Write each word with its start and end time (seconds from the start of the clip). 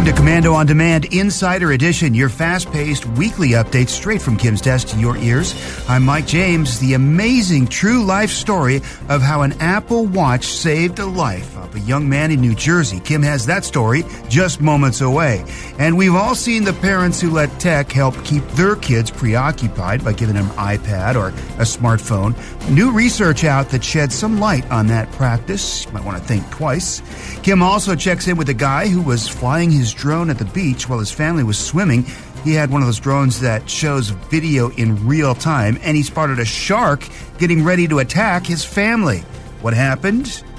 Welcome 0.00 0.16
to 0.16 0.22
Komando 0.22 0.54
on 0.54 0.64
Demand 0.64 1.04
Insider 1.12 1.72
Edition, 1.72 2.14
your 2.14 2.30
fast 2.30 2.72
paced 2.72 3.04
weekly 3.04 3.50
update 3.50 3.90
straight 3.90 4.22
from 4.22 4.38
Kim's 4.38 4.62
desk 4.62 4.88
to 4.88 4.98
your 4.98 5.14
ears. 5.18 5.54
I'm 5.90 6.04
Mike 6.04 6.26
James, 6.26 6.80
the 6.80 6.94
amazing 6.94 7.66
true 7.66 8.02
life 8.02 8.30
story 8.30 8.76
of 9.10 9.20
how 9.20 9.42
an 9.42 9.52
Apple 9.60 10.06
Watch 10.06 10.46
saved 10.46 11.00
a 11.00 11.04
life 11.04 11.54
of 11.58 11.74
a 11.74 11.80
young 11.80 12.08
man 12.08 12.30
in 12.30 12.40
New 12.40 12.54
Jersey. 12.54 12.98
Kim 12.98 13.22
has 13.22 13.44
that 13.44 13.62
story 13.62 14.04
just 14.30 14.62
moments 14.62 15.02
away. 15.02 15.44
And 15.78 15.98
we've 15.98 16.14
all 16.14 16.34
seen 16.34 16.64
the 16.64 16.72
parents 16.72 17.20
who 17.20 17.28
let 17.28 17.60
tech 17.60 17.92
help 17.92 18.24
keep 18.24 18.42
their 18.52 18.76
kids 18.76 19.10
preoccupied 19.10 20.02
by 20.02 20.14
giving 20.14 20.34
them 20.34 20.46
an 20.46 20.56
iPad 20.78 21.14
or 21.14 21.28
a 21.28 21.66
smartphone. 21.66 22.34
New 22.70 22.90
research 22.90 23.44
out 23.44 23.68
that 23.68 23.84
sheds 23.84 24.14
some 24.14 24.40
light 24.40 24.68
on 24.70 24.86
that 24.86 25.12
practice. 25.12 25.84
You 25.84 25.92
might 25.92 26.04
want 26.04 26.16
to 26.16 26.24
think 26.24 26.50
twice. 26.50 27.02
Kim 27.42 27.62
also 27.62 27.94
checks 27.94 28.28
in 28.28 28.38
with 28.38 28.48
a 28.48 28.54
guy 28.54 28.88
who 28.88 29.02
was 29.02 29.28
flying 29.28 29.70
his 29.70 29.90
drone 30.00 30.30
at 30.30 30.38
the 30.38 30.44
beach 30.46 30.88
while 30.88 30.98
his 30.98 31.12
family 31.12 31.44
was 31.44 31.58
swimming. 31.58 32.04
He 32.42 32.54
had 32.54 32.70
one 32.70 32.80
of 32.80 32.88
those 32.88 32.98
drones 32.98 33.40
that 33.40 33.68
shows 33.68 34.08
video 34.08 34.70
in 34.70 35.06
real 35.06 35.34
time, 35.34 35.78
and 35.82 35.96
he 35.96 36.02
spotted 36.02 36.38
a 36.38 36.44
shark 36.44 37.06
getting 37.38 37.62
ready 37.62 37.86
to 37.86 37.98
attack 37.98 38.46
his 38.46 38.64
family. 38.64 39.18
What 39.60 39.74
happened? 39.74 40.42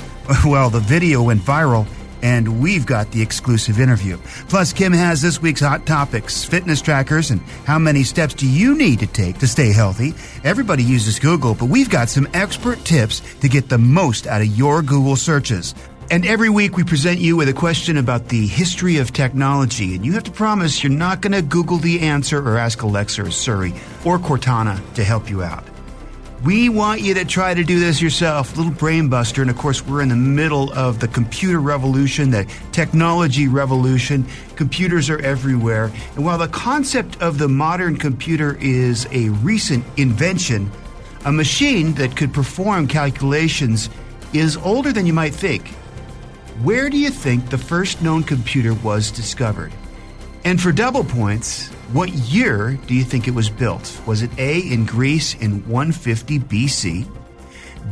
Well, 0.45 0.69
the 0.69 0.79
video 0.79 1.23
went 1.23 1.41
viral, 1.41 1.85
and 2.21 2.61
we've 2.61 2.85
got 2.85 3.11
the 3.11 3.21
exclusive 3.21 3.81
interview. 3.81 4.17
Plus, 4.47 4.71
Kim 4.71 4.93
has 4.93 5.21
this 5.21 5.41
week's 5.41 5.59
hot 5.59 5.85
topics 5.85 6.45
fitness 6.45 6.81
trackers 6.81 7.31
and 7.31 7.41
how 7.65 7.77
many 7.79 8.03
steps 8.03 8.33
do 8.35 8.47
you 8.47 8.77
need 8.77 8.99
to 8.99 9.07
take 9.07 9.39
to 9.39 9.47
stay 9.47 9.73
healthy. 9.73 10.13
Everybody 10.45 10.83
uses 10.83 11.19
Google, 11.19 11.53
but 11.55 11.65
we've 11.65 11.89
got 11.89 12.07
some 12.07 12.29
expert 12.33 12.79
tips 12.85 13.21
to 13.41 13.49
get 13.49 13.67
the 13.67 13.79
most 13.79 14.25
out 14.25 14.41
of 14.41 14.47
your 14.47 14.81
Google 14.81 15.17
searches. 15.17 15.75
And 16.11 16.25
every 16.25 16.49
week 16.49 16.75
we 16.75 16.83
present 16.83 17.21
you 17.21 17.37
with 17.37 17.47
a 17.47 17.53
question 17.53 17.95
about 17.95 18.27
the 18.27 18.45
history 18.45 18.97
of 18.97 19.13
technology, 19.13 19.95
and 19.95 20.05
you 20.05 20.11
have 20.11 20.25
to 20.25 20.31
promise 20.31 20.83
you're 20.83 20.91
not 20.91 21.21
going 21.21 21.31
to 21.31 21.41
Google 21.41 21.77
the 21.77 22.01
answer 22.01 22.45
or 22.45 22.57
ask 22.57 22.81
Alexa 22.81 23.23
or 23.23 23.31
Siri 23.31 23.73
or 24.03 24.19
Cortana 24.19 24.81
to 24.95 25.05
help 25.05 25.29
you 25.29 25.41
out. 25.41 25.63
We 26.43 26.67
want 26.67 26.99
you 26.99 27.13
to 27.13 27.23
try 27.23 27.53
to 27.53 27.63
do 27.63 27.79
this 27.79 28.01
yourself, 28.01 28.57
little 28.57 28.73
brain 28.73 29.07
buster. 29.07 29.41
And 29.41 29.49
of 29.49 29.57
course, 29.57 29.87
we're 29.87 30.01
in 30.01 30.09
the 30.09 30.17
middle 30.17 30.73
of 30.73 30.99
the 30.99 31.07
computer 31.07 31.61
revolution, 31.61 32.31
the 32.31 32.45
technology 32.73 33.47
revolution. 33.47 34.25
Computers 34.57 35.09
are 35.09 35.19
everywhere. 35.19 35.93
And 36.17 36.25
while 36.25 36.37
the 36.37 36.49
concept 36.49 37.21
of 37.21 37.37
the 37.37 37.47
modern 37.47 37.95
computer 37.95 38.57
is 38.59 39.07
a 39.13 39.29
recent 39.29 39.85
invention, 39.95 40.69
a 41.23 41.31
machine 41.31 41.93
that 41.93 42.17
could 42.17 42.33
perform 42.33 42.89
calculations 42.89 43.89
is 44.33 44.57
older 44.57 44.91
than 44.91 45.05
you 45.05 45.13
might 45.13 45.33
think. 45.33 45.71
Where 46.63 46.91
do 46.91 46.97
you 46.97 47.09
think 47.09 47.49
the 47.49 47.57
first 47.57 48.03
known 48.03 48.21
computer 48.21 48.75
was 48.75 49.09
discovered? 49.09 49.73
And 50.45 50.61
for 50.61 50.71
double 50.71 51.03
points, 51.03 51.69
what 51.91 52.09
year 52.09 52.77
do 52.85 52.93
you 52.93 53.03
think 53.03 53.27
it 53.27 53.33
was 53.33 53.49
built? 53.49 53.99
Was 54.05 54.21
it 54.21 54.29
A, 54.37 54.59
in 54.59 54.85
Greece 54.85 55.33
in 55.33 55.67
150 55.67 56.37
BC? 56.37 57.09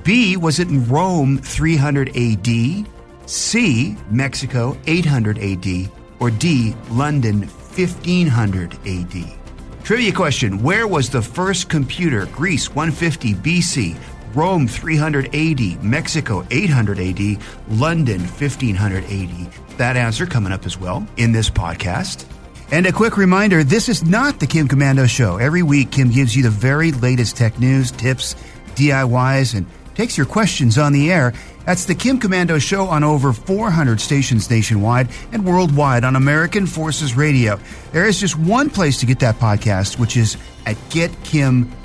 B, 0.04 0.38
was 0.38 0.60
it 0.60 0.68
in 0.68 0.88
Rome 0.88 1.40
300 1.40 2.16
AD? 2.16 2.86
C, 3.26 3.98
Mexico 4.12 4.78
800 4.86 5.40
AD? 5.40 5.92
Or 6.20 6.30
D, 6.30 6.76
London 6.92 7.48
1500 7.48 8.74
AD? 8.86 9.40
Trivia 9.84 10.12
question 10.12 10.62
Where 10.62 10.88
was 10.88 11.10
the 11.10 11.24
first 11.24 11.70
computer? 11.70 12.28
Greece 12.28 12.70
150 12.70 13.34
BC, 13.34 13.98
Rome 14.36 14.68
300 14.68 15.34
AD, 15.36 15.84
Mexico 15.84 16.46
800 16.52 17.00
AD, 17.00 17.38
London 17.70 18.22
1500 18.22 19.04
AD. 19.06 19.52
That 19.78 19.98
answer 19.98 20.26
coming 20.26 20.52
up 20.52 20.66
as 20.66 20.78
well 20.78 21.08
in 21.18 21.32
this 21.32 21.50
podcast. 21.50 22.26
And 22.72 22.86
a 22.86 22.92
quick 22.92 23.18
reminder 23.18 23.64
this 23.64 23.90
is 23.90 24.04
not 24.04 24.40
the 24.40 24.46
Kim 24.46 24.68
Komando 24.68 25.10
Show. 25.10 25.38
Every 25.38 25.64
week, 25.64 25.92
Kim 25.92 26.12
gives 26.12 26.36
you 26.36 26.44
the 26.44 26.50
very 26.52 26.92
latest 26.92 27.36
tech 27.36 27.60
news, 27.60 27.90
tips, 27.92 28.36
DIYs, 28.76 29.56
and 29.56 29.66
takes 29.96 30.16
your 30.18 30.28
questions 30.28 30.78
on 30.78 30.94
the 30.94 31.12
air. 31.12 31.34
That's 31.66 31.86
the 31.86 31.96
Kim 31.96 32.20
Komando 32.20 32.62
Show 32.62 32.86
on 32.86 33.04
over 33.04 33.34
400 33.34 34.00
stations 34.00 34.50
nationwide 34.50 35.10
and 35.32 35.46
worldwide 35.46 36.04
on 36.04 36.16
American 36.16 36.68
Forces 36.68 37.18
Radio. 37.18 37.60
There 37.92 38.06
is 38.06 38.20
just 38.20 38.38
one 38.38 38.70
place 38.70 39.00
to 39.00 39.06
get 39.06 39.20
that 39.20 39.36
podcast, 39.40 40.00
which 40.00 40.16
is 40.16 40.38
at 40.66 40.76
getkim.com. 40.90 41.79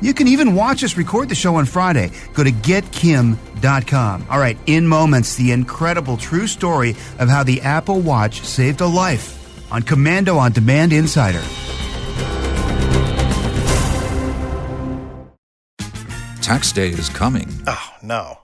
You 0.00 0.14
can 0.14 0.28
even 0.28 0.54
watch 0.54 0.84
us 0.84 0.96
record 0.96 1.28
the 1.28 1.34
show 1.34 1.56
on 1.56 1.66
Friday. 1.66 2.10
Go 2.34 2.44
to 2.44 2.52
getkim.com. 2.52 4.26
All 4.30 4.38
right, 4.38 4.58
in 4.66 4.86
moments, 4.86 5.36
the 5.36 5.52
incredible 5.52 6.16
true 6.16 6.46
story 6.46 6.90
of 7.18 7.28
how 7.28 7.42
the 7.42 7.60
Apple 7.62 8.00
Watch 8.00 8.42
saved 8.42 8.80
a 8.80 8.86
life 8.86 9.72
on 9.72 9.82
Komando 9.82 10.36
on 10.36 10.52
Demand 10.52 10.92
Insider. 10.92 11.42
Tax 16.40 16.72
day 16.72 16.88
is 16.88 17.08
coming. 17.08 17.48
Oh, 17.66 17.90
no. 18.02 18.43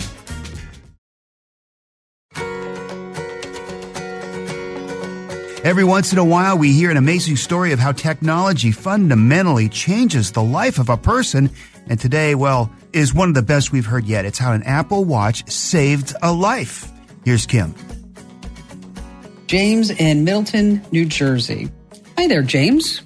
Every 5.63 5.83
once 5.83 6.11
in 6.11 6.17
a 6.17 6.25
while, 6.25 6.57
we 6.57 6.73
hear 6.73 6.89
an 6.89 6.97
amazing 6.97 7.35
story 7.35 7.71
of 7.71 7.77
how 7.77 7.91
technology 7.91 8.71
fundamentally 8.71 9.69
changes 9.69 10.31
the 10.31 10.41
life 10.41 10.79
of 10.79 10.89
a 10.89 10.97
person. 10.97 11.51
And 11.87 11.99
today, 11.99 12.33
well, 12.33 12.71
is 12.93 13.13
one 13.13 13.29
of 13.29 13.35
the 13.35 13.43
best 13.43 13.71
we've 13.71 13.85
heard 13.85 14.05
yet. 14.05 14.25
It's 14.25 14.39
how 14.39 14.53
an 14.53 14.63
Apple 14.63 15.03
Watch 15.03 15.47
saved 15.47 16.15
a 16.23 16.33
life. 16.33 16.91
Here's 17.25 17.45
Kim. 17.45 17.75
James 19.45 19.91
in 19.91 20.23
Middletown, 20.23 20.81
New 20.91 21.05
Jersey. 21.05 21.69
Hi 22.17 22.25
there, 22.25 22.41
James. 22.41 23.03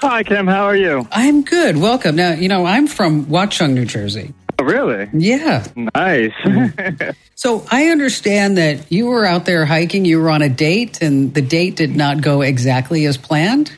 Hi, 0.00 0.22
Kim. 0.22 0.46
How 0.46 0.64
are 0.64 0.76
you? 0.76 1.06
I'm 1.12 1.42
good. 1.42 1.76
Welcome. 1.76 2.16
Now, 2.16 2.32
you 2.32 2.48
know, 2.48 2.64
I'm 2.64 2.86
from 2.86 3.26
Watchung, 3.26 3.74
New 3.74 3.84
Jersey. 3.84 4.32
Oh, 4.62 4.64
really? 4.64 5.08
Yeah. 5.12 5.66
Nice. 5.74 6.32
So 7.34 7.66
I 7.72 7.88
understand 7.88 8.56
that 8.58 8.92
you 8.92 9.06
were 9.06 9.24
out 9.24 9.46
there 9.46 9.64
hiking, 9.64 10.04
you 10.04 10.20
were 10.20 10.30
on 10.30 10.42
a 10.42 10.48
date, 10.48 11.02
and 11.02 11.34
the 11.34 11.42
date 11.42 11.74
did 11.74 11.96
not 11.96 12.20
go 12.20 12.40
exactly 12.40 13.04
as 13.06 13.16
planned. 13.16 13.76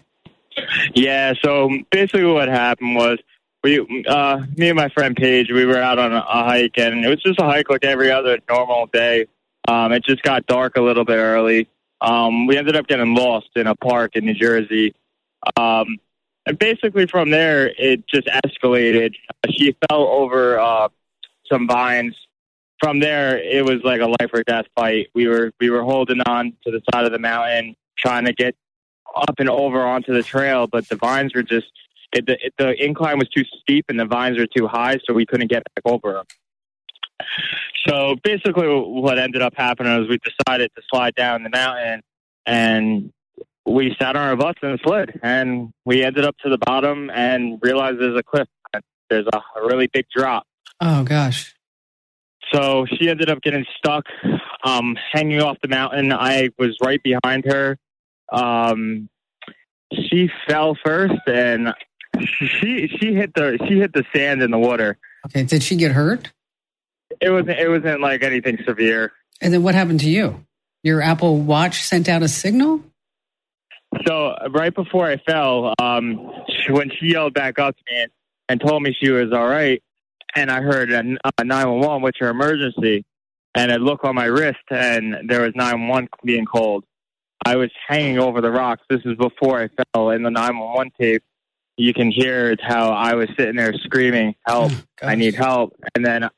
yeah. 0.95 1.33
So 1.43 1.71
basically, 1.91 2.27
what 2.27 2.49
happened 2.49 2.95
was 2.95 3.21
we, 3.63 4.05
uh, 4.07 4.43
me 4.55 4.69
and 4.69 4.77
my 4.77 4.91
friend 4.91 5.17
Paige, 5.17 5.51
we 5.51 5.65
were 5.65 5.79
out 5.79 5.99
on 5.99 6.13
a, 6.13 6.19
a 6.19 6.45
hike, 6.45 6.77
and 6.77 7.07
it 7.07 7.09
was 7.09 7.23
just 7.23 7.41
a 7.41 7.45
hike 7.45 7.71
like 7.71 7.87
every 7.87 8.11
other 8.11 8.39
normal 8.51 8.85
day. 8.93 9.29
Um, 9.67 9.93
it 9.93 10.05
just 10.05 10.23
got 10.23 10.45
dark 10.45 10.77
a 10.77 10.83
little 10.83 11.07
bit 11.07 11.17
early. 11.17 11.67
Um, 12.03 12.47
we 12.47 12.59
ended 12.59 12.77
up 12.77 12.87
getting 12.87 13.15
lost 13.15 13.49
in 13.57 13.67
a 13.67 13.75
park 13.75 14.15
in 14.15 14.27
New 14.27 14.35
Jersey. 14.35 14.95
Um, 15.57 15.97
and 16.47 16.59
basically, 16.59 17.07
from 17.07 17.31
there, 17.31 17.73
it 17.79 18.07
just 18.07 18.27
escalated. 18.27 19.15
She 19.51 19.77
fell 19.89 20.07
over 20.07 20.59
uh, 20.59 20.89
some 21.51 21.67
vines. 21.67 22.17
From 22.81 23.01
there, 23.01 23.39
it 23.39 23.65
was 23.65 23.83
like 23.83 24.01
a 24.01 24.07
life 24.07 24.31
or 24.33 24.43
death 24.43 24.67
fight. 24.75 25.09
We 25.15 25.27
were 25.29 25.53
we 25.61 25.71
were 25.71 25.83
holding 25.83 26.21
on 26.23 26.53
to 26.65 26.71
the 26.71 26.83
side 26.93 27.07
of 27.07 27.13
the 27.13 27.19
mountain, 27.19 27.77
trying 27.97 28.27
to 28.27 28.33
get 28.33 28.55
up 29.15 29.37
and 29.39 29.49
over 29.49 29.81
onto 29.81 30.13
the 30.13 30.23
trail, 30.23 30.67
but 30.67 30.89
the 30.89 30.97
vines 30.97 31.35
were 31.35 31.43
just 31.43 31.71
it, 32.13 32.27
the, 32.27 32.33
it, 32.45 32.55
the 32.59 32.85
incline 32.85 33.19
was 33.19 33.29
too 33.29 33.45
steep 33.61 33.87
and 33.89 33.99
the 33.99 34.05
vines 34.05 34.39
were 34.39 34.47
too 34.47 34.67
high, 34.67 34.99
so 35.05 35.13
we 35.13 35.27
couldn't 35.27 35.49
get 35.49 35.63
back 35.75 35.83
over 35.85 36.13
them. 36.15 36.27
So 37.89 38.17
basically, 38.23 38.67
what 38.67 39.19
ended 39.19 39.43
up 39.43 39.55
happening 39.57 39.99
was 39.99 40.09
we 40.09 40.19
decided 40.19 40.71
to 40.77 40.83
slide 40.91 41.15
down 41.15 41.43
the 41.43 41.51
mountain, 41.51 42.03
and 42.47 43.13
we 43.67 43.95
sat 43.99 44.17
on 44.17 44.29
our 44.29 44.37
butts 44.37 44.59
and 44.63 44.79
slid, 44.85 45.19
and 45.23 45.73
we 45.85 46.05
ended 46.05 46.25
up 46.25 46.37
to 46.39 46.51
the 46.51 46.59
bottom 46.59 47.11
and 47.11 47.59
realized 47.63 48.01
there's 48.01 48.19
a 48.19 48.23
cliff. 48.23 48.49
There's 49.11 49.27
a, 49.33 49.37
a 49.37 49.67
really 49.67 49.87
big 49.87 50.07
drop. 50.15 50.47
Oh, 50.81 51.05
gosh. 51.05 51.55
So 52.53 52.87
she 52.87 53.09
ended 53.09 53.31
up 53.31 53.41
getting 53.43 53.65
stuck, 53.79 54.05
um, 54.65 54.97
hanging 55.13 55.41
off 55.41 55.57
the 55.63 55.69
mountain. 55.69 56.13
I 56.13 56.51
was 56.59 56.77
right 56.83 57.03
behind 57.03 57.45
her. 57.47 57.79
Um, 58.33 59.09
she 59.93 60.31
fell 60.49 60.77
first, 60.85 61.21
and 61.27 61.75
she 62.21 62.89
she 62.99 63.15
hit 63.15 63.35
the 63.35 63.59
she 63.69 63.79
hit 63.79 63.93
the 63.93 64.05
sand 64.15 64.43
in 64.43 64.51
the 64.51 64.59
water. 64.59 64.99
Okay. 65.27 65.45
Did 65.45 65.63
she 65.63 65.77
get 65.77 65.93
hurt? 65.93 66.33
It 67.21 67.31
wasn't 67.31 67.59
it 67.59 67.69
wasn't 67.69 68.01
like 68.01 68.23
anything 68.23 68.59
severe. 68.67 69.13
And 69.41 69.53
then 69.53 69.63
what 69.63 69.75
happened 69.75 70.01
to 70.01 70.11
you? 70.11 70.45
Your 70.83 71.01
Apple 71.01 71.39
Watch 71.39 71.83
sent 71.83 72.09
out 72.09 72.23
a 72.23 72.29
signal? 72.29 72.83
So 74.07 74.35
right 74.51 74.75
before 74.75 75.07
I 75.07 75.17
fell, 75.19 75.75
um, 75.81 76.31
she, 76.49 76.73
when 76.73 76.91
she 76.91 77.13
yelled 77.13 77.35
back 77.35 77.59
up 77.59 77.77
to 77.77 77.83
me 77.91 78.07
and, 78.49 78.61
told 78.61 78.83
me 78.83 78.95
she 78.99 79.11
was 79.11 79.33
all 79.33 79.49
right, 79.49 79.83
and 80.37 80.51
I 80.51 80.61
heard 80.61 80.91
a, 80.93 81.01
a 81.39 81.45
911, 81.45 82.03
which 82.03 82.17
are 82.21 82.29
emergency, 82.29 83.05
and 83.55 83.73
I 83.73 83.77
look 83.77 84.05
on 84.05 84.15
my 84.15 84.27
wrist, 84.27 84.59
and 84.71 85.29
there 85.29 85.43
was 85.43 85.53
911 85.55 86.09
being 86.25 86.45
called. 86.45 86.85
I 87.47 87.57
was 87.57 87.71
hanging 87.87 88.19
over 88.19 88.41
the 88.41 88.51
rocks. 88.51 88.83
This 88.89 89.03
is 89.05 89.17
before 89.17 89.61
I 89.61 89.69
fell. 89.93 90.11
In 90.11 90.23
the 90.23 90.31
911 90.31 90.93
tape, 90.99 91.23
you 91.77 91.93
can 91.93 92.11
hear 92.11 92.57
how 92.61 92.91
I 92.91 93.15
was 93.15 93.29
sitting 93.37 93.57
there 93.57 93.73
screaming, 93.75 94.35
"Help! 94.47 94.73
Oh, 95.03 95.09
I 95.09 95.17
need 95.17 95.35
help!" 95.35 95.75
And 95.95 96.07
then 96.07 96.31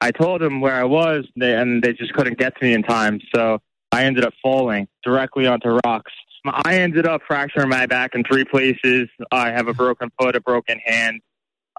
I 0.00 0.10
told 0.10 0.40
them 0.42 0.60
where 0.60 0.74
I 0.74 0.84
was, 0.84 1.24
they, 1.36 1.54
and 1.54 1.82
they 1.82 1.94
just 1.94 2.12
couldn't 2.12 2.38
get 2.38 2.54
to 2.58 2.64
me 2.64 2.74
in 2.74 2.82
time. 2.82 3.20
So 3.34 3.60
I 3.90 4.04
ended 4.04 4.24
up 4.24 4.34
falling 4.42 4.86
directly 5.02 5.46
onto 5.46 5.78
rocks. 5.86 6.12
I 6.44 6.78
ended 6.80 7.06
up 7.06 7.22
fracturing 7.26 7.68
my 7.70 7.86
back 7.86 8.14
in 8.14 8.22
three 8.24 8.44
places. 8.44 9.08
I 9.30 9.50
have 9.50 9.68
a 9.68 9.74
broken 9.74 10.10
foot, 10.20 10.36
a 10.36 10.40
broken 10.40 10.78
hand. 10.84 11.20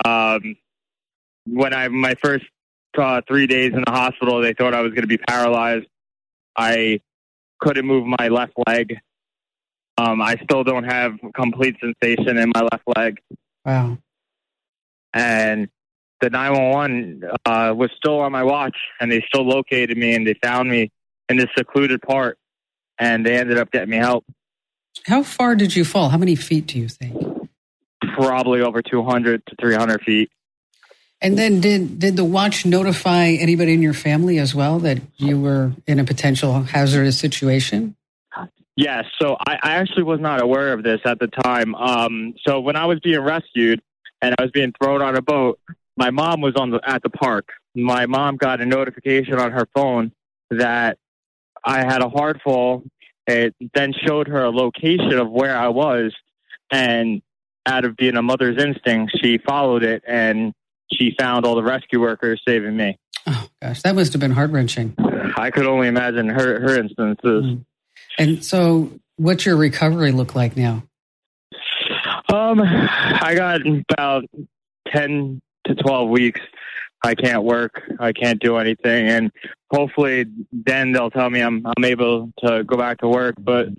Um, 0.03 0.55
when 1.45 1.73
I 1.73 1.87
my 1.89 2.15
first 2.23 2.45
uh, 2.97 3.21
three 3.27 3.45
days 3.47 3.73
in 3.73 3.83
the 3.85 3.91
hospital, 3.91 4.41
they 4.41 4.53
thought 4.53 4.73
I 4.73 4.81
was 4.81 4.91
going 4.91 5.01
to 5.03 5.07
be 5.07 5.17
paralyzed. 5.17 5.85
I 6.57 7.01
couldn't 7.59 7.85
move 7.85 8.05
my 8.07 8.27
left 8.29 8.53
leg. 8.67 8.97
Um, 9.97 10.21
I 10.21 10.35
still 10.43 10.63
don't 10.63 10.83
have 10.85 11.13
complete 11.35 11.77
sensation 11.79 12.37
in 12.37 12.51
my 12.53 12.61
left 12.71 12.83
leg, 12.97 13.19
Wow. 13.65 13.97
and 15.13 15.69
the 16.19 16.29
911 16.29 17.23
uh, 17.45 17.73
was 17.75 17.91
still 17.95 18.19
on 18.19 18.31
my 18.33 18.43
watch, 18.43 18.75
and 18.99 19.09
they 19.11 19.23
still 19.27 19.43
located 19.47 19.97
me, 19.97 20.13
and 20.15 20.25
they 20.27 20.33
found 20.43 20.69
me 20.69 20.91
in 21.29 21.37
this 21.37 21.47
secluded 21.57 22.01
part, 22.01 22.37
and 22.99 23.25
they 23.25 23.37
ended 23.37 23.57
up 23.57 23.71
getting 23.71 23.89
me 23.89 23.97
help. 23.97 24.25
How 25.03 25.23
far 25.23 25.55
did 25.55 25.75
you 25.75 25.85
fall? 25.85 26.09
How 26.09 26.17
many 26.17 26.35
feet 26.35 26.67
do 26.67 26.79
you 26.79 26.87
think? 26.87 27.49
Probably 28.15 28.61
over 28.61 28.81
200 28.81 29.45
to 29.45 29.55
300 29.59 30.01
feet. 30.01 30.31
And 31.21 31.37
then 31.37 31.61
did 31.61 31.99
did 31.99 32.17
the 32.17 32.25
watch 32.25 32.65
notify 32.65 33.29
anybody 33.29 33.73
in 33.73 33.81
your 33.81 33.93
family 33.93 34.37
as 34.37 34.53
well 34.53 34.79
that 34.79 35.01
you 35.17 35.39
were 35.39 35.71
in 35.87 35.99
a 35.99 36.03
potential 36.03 36.61
hazardous 36.63 37.17
situation? 37.17 37.95
Yes. 38.75 39.05
So 39.21 39.37
I, 39.47 39.57
I 39.63 39.71
actually 39.75 40.03
was 40.03 40.19
not 40.19 40.41
aware 40.41 40.73
of 40.73 40.83
this 40.83 40.99
at 41.05 41.19
the 41.19 41.27
time. 41.27 41.73
Um, 41.75 42.35
so 42.45 42.59
when 42.59 42.75
I 42.75 42.85
was 42.85 42.99
being 42.99 43.21
rescued 43.21 43.81
and 44.21 44.35
I 44.37 44.41
was 44.41 44.51
being 44.51 44.73
thrown 44.73 45.01
on 45.01 45.15
a 45.15 45.21
boat, 45.21 45.59
my 45.95 46.11
mom 46.11 46.41
was 46.41 46.55
on 46.57 46.71
the 46.71 46.81
at 46.85 47.01
the 47.01 47.09
park. 47.09 47.49
My 47.73 48.05
mom 48.05 48.35
got 48.35 48.61
a 48.61 48.65
notification 48.65 49.39
on 49.39 49.51
her 49.51 49.67
phone 49.73 50.11
that 50.49 50.97
I 51.63 51.77
had 51.85 52.01
a 52.01 52.09
hard 52.09 52.41
fall. 52.43 52.83
It 53.27 53.55
then 53.73 53.93
showed 54.05 54.27
her 54.27 54.43
a 54.43 54.51
location 54.51 55.13
of 55.13 55.29
where 55.31 55.57
I 55.57 55.69
was, 55.69 56.13
and 56.71 57.21
out 57.65 57.85
of 57.85 57.95
being 57.95 58.15
a 58.15 58.21
mother's 58.21 58.61
instinct, 58.61 59.17
she 59.21 59.39
followed 59.39 59.83
it 59.83 60.03
and 60.07 60.53
she 60.93 61.15
found 61.17 61.45
all 61.45 61.55
the 61.55 61.63
rescue 61.63 61.99
workers 61.99 62.41
saving 62.47 62.77
me. 62.77 62.97
Oh 63.27 63.47
gosh, 63.61 63.81
that 63.81 63.95
must 63.95 64.13
have 64.13 64.19
been 64.19 64.31
heart 64.31 64.51
wrenching. 64.51 64.95
I 65.35 65.49
could 65.51 65.65
only 65.65 65.87
imagine 65.87 66.29
her 66.29 66.59
her 66.59 66.77
instances. 66.79 67.45
Mm. 67.45 67.65
And 68.17 68.45
so, 68.45 68.91
what's 69.17 69.45
your 69.45 69.57
recovery 69.57 70.11
look 70.11 70.35
like 70.35 70.55
now? 70.55 70.83
Um, 72.31 72.61
I 72.61 73.33
got 73.35 73.61
about 73.91 74.25
ten 74.87 75.41
to 75.65 75.75
twelve 75.75 76.09
weeks. 76.09 76.41
I 77.05 77.15
can't 77.15 77.43
work. 77.43 77.81
I 77.99 78.11
can't 78.13 78.39
do 78.41 78.57
anything, 78.57 79.07
and 79.07 79.31
hopefully, 79.71 80.25
then 80.51 80.91
they'll 80.91 81.11
tell 81.11 81.29
me 81.29 81.41
I'm 81.41 81.65
I'm 81.65 81.85
able 81.85 82.31
to 82.43 82.63
go 82.63 82.77
back 82.77 82.99
to 82.99 83.07
work. 83.07 83.35
But 83.37 83.69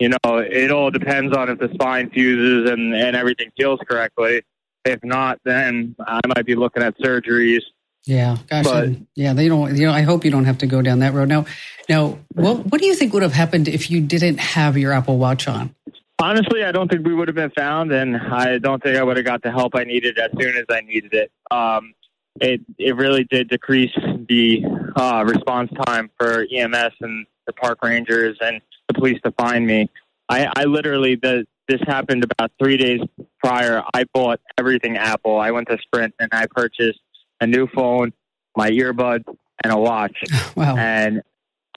you 0.00 0.08
know, 0.10 0.38
it 0.38 0.70
all 0.70 0.90
depends 0.90 1.34
on 1.36 1.48
if 1.48 1.58
the 1.58 1.70
spine 1.74 2.10
fuses 2.10 2.68
and 2.70 2.94
and 2.94 3.14
everything 3.16 3.50
heals 3.54 3.80
correctly. 3.88 4.42
If 4.84 5.02
not, 5.04 5.38
then 5.44 5.96
I 6.06 6.20
might 6.26 6.44
be 6.46 6.54
looking 6.54 6.82
at 6.82 6.98
surgeries. 6.98 7.62
Yeah, 8.04 8.36
gosh, 8.48 8.64
But- 8.64 8.90
yeah. 9.16 9.32
They 9.32 9.48
don't. 9.48 9.74
You 9.76 9.86
know, 9.86 9.92
I 9.92 10.02
hope 10.02 10.24
you 10.24 10.30
don't 10.30 10.44
have 10.44 10.58
to 10.58 10.66
go 10.66 10.80
down 10.80 11.00
that 11.00 11.12
road. 11.12 11.28
Now, 11.28 11.44
now, 11.88 12.18
what 12.34 12.66
what 12.66 12.80
do 12.80 12.86
you 12.86 12.94
think 12.94 13.12
would 13.12 13.22
have 13.22 13.32
happened 13.32 13.68
if 13.68 13.90
you 13.90 14.00
didn't 14.00 14.38
have 14.38 14.76
your 14.76 14.92
Apple 14.92 15.18
Watch 15.18 15.48
on? 15.48 15.74
Honestly, 16.18 16.64
I 16.64 16.72
don't 16.72 16.90
think 16.90 17.04
we 17.06 17.14
would 17.14 17.28
have 17.28 17.34
been 17.34 17.50
found, 17.50 17.92
and 17.92 18.16
I 18.16 18.58
don't 18.58 18.82
think 18.82 18.96
I 18.96 19.02
would 19.02 19.16
have 19.16 19.26
got 19.26 19.42
the 19.42 19.50
help 19.50 19.74
I 19.74 19.84
needed 19.84 20.18
as 20.18 20.30
soon 20.40 20.56
as 20.56 20.64
I 20.70 20.80
needed 20.80 21.12
it. 21.12 21.30
Um, 21.50 21.92
it 22.40 22.60
it 22.78 22.96
really 22.96 23.24
did 23.24 23.48
decrease 23.48 23.94
the 24.28 24.62
uh, 24.96 25.24
response 25.26 25.70
time 25.86 26.10
for 26.18 26.46
EMS 26.52 26.92
and 27.00 27.26
the 27.46 27.52
park 27.52 27.78
rangers 27.82 28.36
and 28.40 28.60
the 28.88 28.94
police 28.94 29.20
to 29.24 29.32
find 29.32 29.66
me. 29.66 29.88
I, 30.28 30.50
I 30.56 30.64
literally 30.64 31.14
the 31.16 31.46
this 31.68 31.80
happened 31.86 32.24
about 32.24 32.52
three 32.58 32.76
days 32.76 33.00
prior. 33.42 33.82
I 33.94 34.04
bought 34.14 34.40
everything 34.58 34.96
Apple. 34.96 35.38
I 35.38 35.50
went 35.50 35.68
to 35.68 35.78
Sprint 35.82 36.14
and 36.20 36.28
I 36.32 36.46
purchased 36.46 37.00
a 37.40 37.46
new 37.46 37.66
phone, 37.68 38.12
my 38.56 38.70
earbud, 38.70 39.24
and 39.64 39.72
a 39.72 39.76
watch 39.76 40.16
Wow. 40.56 40.76
and 40.76 41.22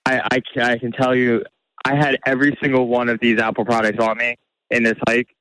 I, 0.05 0.41
I, 0.57 0.61
I 0.61 0.77
can 0.77 0.91
tell 0.91 1.15
you, 1.15 1.43
I 1.85 1.95
had 1.95 2.17
every 2.25 2.57
single 2.61 2.87
one 2.87 3.09
of 3.09 3.19
these 3.19 3.39
Apple 3.39 3.65
products 3.65 3.99
on 3.99 4.17
me 4.17 4.37
in 4.69 4.83
this 4.83 4.97
hike. 5.07 5.35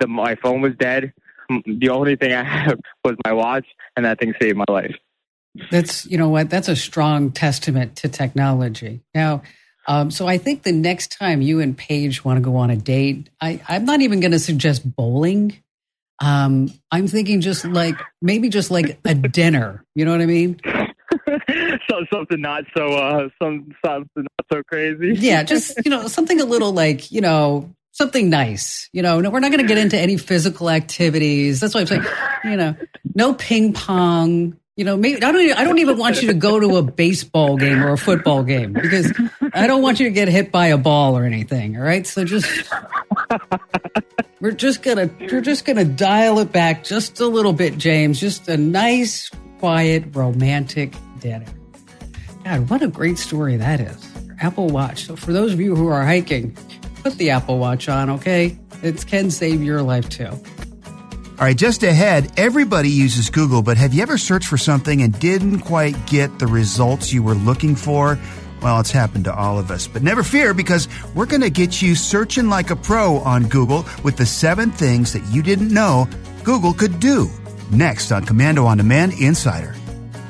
The, 0.00 0.06
my 0.08 0.34
phone 0.36 0.60
was 0.60 0.72
dead. 0.78 1.12
The 1.66 1.88
only 1.90 2.16
thing 2.16 2.32
I 2.32 2.42
had 2.42 2.80
was 3.04 3.16
my 3.24 3.32
watch, 3.32 3.66
and 3.96 4.06
that 4.06 4.18
thing 4.18 4.34
saved 4.40 4.56
my 4.56 4.64
life. 4.68 4.94
That's 5.70 6.06
you 6.06 6.16
know 6.16 6.28
what? 6.28 6.48
That's 6.48 6.68
a 6.68 6.76
strong 6.76 7.30
testament 7.30 7.96
to 7.96 8.08
technology. 8.08 9.02
Now, 9.14 9.42
um, 9.86 10.10
so 10.10 10.26
I 10.26 10.38
think 10.38 10.62
the 10.62 10.72
next 10.72 11.16
time 11.18 11.42
you 11.42 11.60
and 11.60 11.76
Paige 11.76 12.24
want 12.24 12.38
to 12.38 12.40
go 12.40 12.56
on 12.56 12.70
a 12.70 12.76
date, 12.76 13.28
I, 13.40 13.60
I'm 13.68 13.84
not 13.84 14.00
even 14.00 14.20
going 14.20 14.32
to 14.32 14.38
suggest 14.38 14.96
bowling. 14.96 15.56
Um, 16.20 16.72
I'm 16.90 17.08
thinking 17.08 17.40
just 17.40 17.64
like 17.64 17.96
maybe 18.20 18.48
just 18.48 18.70
like 18.70 18.98
a 19.04 19.14
dinner. 19.14 19.84
You 19.94 20.04
know 20.04 20.12
what 20.12 20.20
I 20.20 20.26
mean? 20.26 20.60
so 21.90 22.04
something 22.12 22.40
not 22.40 22.64
so 22.76 22.94
uh, 22.94 23.28
some 23.42 23.74
something 23.84 24.08
not 24.16 24.46
so 24.52 24.62
crazy. 24.62 25.14
Yeah, 25.18 25.42
just 25.42 25.84
you 25.84 25.90
know 25.90 26.06
something 26.06 26.40
a 26.40 26.44
little 26.44 26.72
like 26.72 27.10
you 27.10 27.20
know 27.20 27.74
something 28.02 28.28
nice. 28.28 28.88
You 28.92 29.02
know, 29.02 29.20
no, 29.20 29.30
we're 29.30 29.40
not 29.40 29.52
going 29.52 29.62
to 29.62 29.68
get 29.68 29.78
into 29.78 29.96
any 29.96 30.16
physical 30.16 30.68
activities. 30.68 31.60
That's 31.60 31.74
why 31.74 31.82
I'm 31.82 31.86
saying, 31.86 32.04
you 32.44 32.56
know, 32.56 32.74
no 33.14 33.34
ping 33.34 33.72
pong. 33.72 34.56
You 34.74 34.84
know, 34.84 34.96
maybe 34.96 35.22
I 35.22 35.30
don't. 35.32 35.58
I 35.58 35.64
don't 35.64 35.78
even 35.78 35.98
want 35.98 36.22
you 36.22 36.28
to 36.28 36.34
go 36.34 36.58
to 36.58 36.76
a 36.76 36.82
baseball 36.82 37.58
game 37.58 37.84
or 37.84 37.92
a 37.92 37.98
football 37.98 38.42
game 38.42 38.72
because 38.72 39.12
I 39.52 39.66
don't 39.66 39.82
want 39.82 40.00
you 40.00 40.06
to 40.06 40.12
get 40.12 40.28
hit 40.28 40.50
by 40.50 40.68
a 40.68 40.78
ball 40.78 41.16
or 41.16 41.24
anything. 41.24 41.76
All 41.76 41.82
right, 41.82 42.06
so 42.06 42.24
just 42.24 42.72
we're 44.40 44.52
just 44.52 44.82
gonna 44.82 45.10
we're 45.20 45.42
just 45.42 45.66
gonna 45.66 45.84
dial 45.84 46.38
it 46.38 46.52
back 46.52 46.84
just 46.84 47.20
a 47.20 47.26
little 47.26 47.52
bit, 47.52 47.76
James. 47.76 48.18
Just 48.18 48.48
a 48.48 48.56
nice, 48.56 49.30
quiet, 49.58 50.04
romantic 50.16 50.94
dinner. 51.20 51.46
God, 52.42 52.70
what 52.70 52.80
a 52.80 52.88
great 52.88 53.18
story 53.18 53.58
that 53.58 53.78
is. 53.78 54.10
Apple 54.40 54.68
Watch. 54.68 55.04
So 55.04 55.16
for 55.16 55.34
those 55.34 55.52
of 55.52 55.60
you 55.60 55.76
who 55.76 55.88
are 55.88 56.02
hiking, 56.02 56.56
put 57.02 57.18
the 57.18 57.30
Apple 57.30 57.58
Watch 57.58 57.88
on, 57.88 58.10
okay? 58.10 58.56
It 58.82 59.06
can 59.06 59.30
save 59.30 59.62
your 59.62 59.82
life 59.82 60.08
too. 60.08 60.28
All 60.28 61.46
right, 61.48 61.56
just 61.56 61.82
ahead, 61.82 62.30
everybody 62.36 62.88
uses 62.88 63.28
Google, 63.28 63.62
but 63.62 63.76
have 63.76 63.94
you 63.94 64.02
ever 64.02 64.16
searched 64.16 64.46
for 64.46 64.58
something 64.58 65.02
and 65.02 65.18
didn't 65.18 65.60
quite 65.60 66.06
get 66.06 66.38
the 66.38 66.46
results 66.46 67.12
you 67.12 67.22
were 67.22 67.34
looking 67.34 67.74
for? 67.74 68.18
Well, 68.62 68.78
it's 68.78 68.92
happened 68.92 69.24
to 69.24 69.34
all 69.34 69.58
of 69.58 69.70
us. 69.72 69.88
But 69.88 70.04
never 70.04 70.22
fear 70.22 70.54
because 70.54 70.88
we're 71.16 71.26
going 71.26 71.40
to 71.40 71.50
get 71.50 71.82
you 71.82 71.96
searching 71.96 72.48
like 72.48 72.70
a 72.70 72.76
pro 72.76 73.16
on 73.18 73.48
Google 73.48 73.84
with 74.04 74.16
the 74.16 74.26
seven 74.26 74.70
things 74.70 75.12
that 75.14 75.24
you 75.32 75.42
didn't 75.42 75.74
know 75.74 76.08
Google 76.44 76.72
could 76.72 77.00
do. 77.00 77.28
Next 77.72 78.12
on 78.12 78.24
Komando 78.24 78.64
on 78.64 78.76
Demand 78.76 79.14
Insider. 79.14 79.74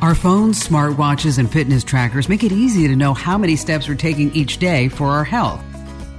Our 0.01 0.15
phones, 0.15 0.67
smartwatches, 0.67 1.39
and 1.39 1.51
fitness 1.51 1.85
trackers 1.85 2.29
make 2.29 2.43
it 2.43 2.53
easy 2.53 2.89
to 2.89 2.97
know 2.97 3.13
how 3.13 3.37
many 3.37 3.55
steps 3.55 3.87
we're 3.87 3.97
taking 3.97 4.35
each 4.35 4.59
day 4.59 4.89
for 4.89 5.09
our 5.09 5.25
health. 5.25 5.63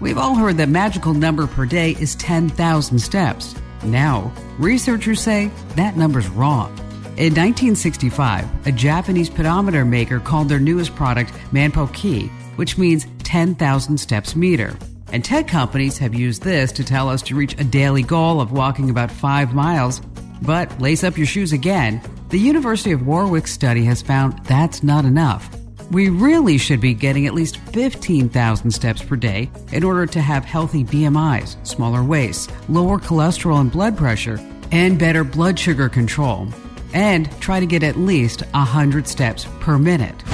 We've 0.03 0.17
all 0.17 0.35
heard 0.35 0.57
the 0.57 0.67
magical 0.67 1.13
number 1.13 1.47
per 1.47 1.65
day 1.65 1.91
is 1.91 2.15
10,000 2.15 2.99
steps. 2.99 3.55
Now, 3.85 4.33
researchers 4.59 5.21
say 5.21 5.49
that 5.77 5.95
number's 5.95 6.27
wrong. 6.27 6.77
In 7.15 7.33
1965, 7.33 8.67
a 8.67 8.71
Japanese 8.73 9.29
pedometer 9.29 9.85
maker 9.85 10.19
called 10.19 10.49
their 10.49 10.59
newest 10.59 10.93
product 10.93 11.31
Manpo-kei, 11.53 12.27
which 12.57 12.77
means 12.77 13.07
10,000 13.19 13.97
steps 13.97 14.35
meter. 14.35 14.77
And 15.13 15.23
tech 15.23 15.47
companies 15.47 15.97
have 15.99 16.13
used 16.13 16.41
this 16.41 16.73
to 16.73 16.83
tell 16.83 17.07
us 17.07 17.21
to 17.21 17.35
reach 17.35 17.57
a 17.57 17.63
daily 17.63 18.03
goal 18.03 18.41
of 18.41 18.51
walking 18.51 18.89
about 18.89 19.09
five 19.09 19.53
miles. 19.53 20.01
But 20.41 20.81
lace 20.81 21.05
up 21.05 21.17
your 21.17 21.27
shoes 21.27 21.53
again. 21.53 22.01
The 22.27 22.39
University 22.39 22.91
of 22.91 23.07
Warwick 23.07 23.47
study 23.47 23.85
has 23.85 24.01
found 24.01 24.43
that's 24.43 24.83
not 24.83 25.05
enough. 25.05 25.49
We 25.91 26.09
really 26.09 26.57
should 26.57 26.81
be 26.81 26.93
getting 26.93 27.27
at 27.27 27.33
least 27.33 27.57
15,000 27.57 28.71
steps 28.71 29.03
per 29.03 29.15
day 29.15 29.49
in 29.71 29.83
order 29.83 30.05
to 30.07 30.21
have 30.21 30.45
healthy 30.45 30.83
BMIs, 30.83 31.55
smaller 31.65 32.03
waists, 32.03 32.47
lower 32.69 32.97
cholesterol 32.97 33.61
and 33.61 33.71
blood 33.71 33.97
pressure, 33.97 34.39
and 34.71 34.97
better 34.97 35.23
blood 35.23 35.59
sugar 35.59 35.89
control. 35.89 36.47
And 36.93 37.29
try 37.39 37.59
to 37.59 37.65
get 37.65 37.83
at 37.83 37.97
least 37.97 38.41
100 38.53 39.07
steps 39.07 39.47
per 39.59 39.77
minute. 39.77 40.32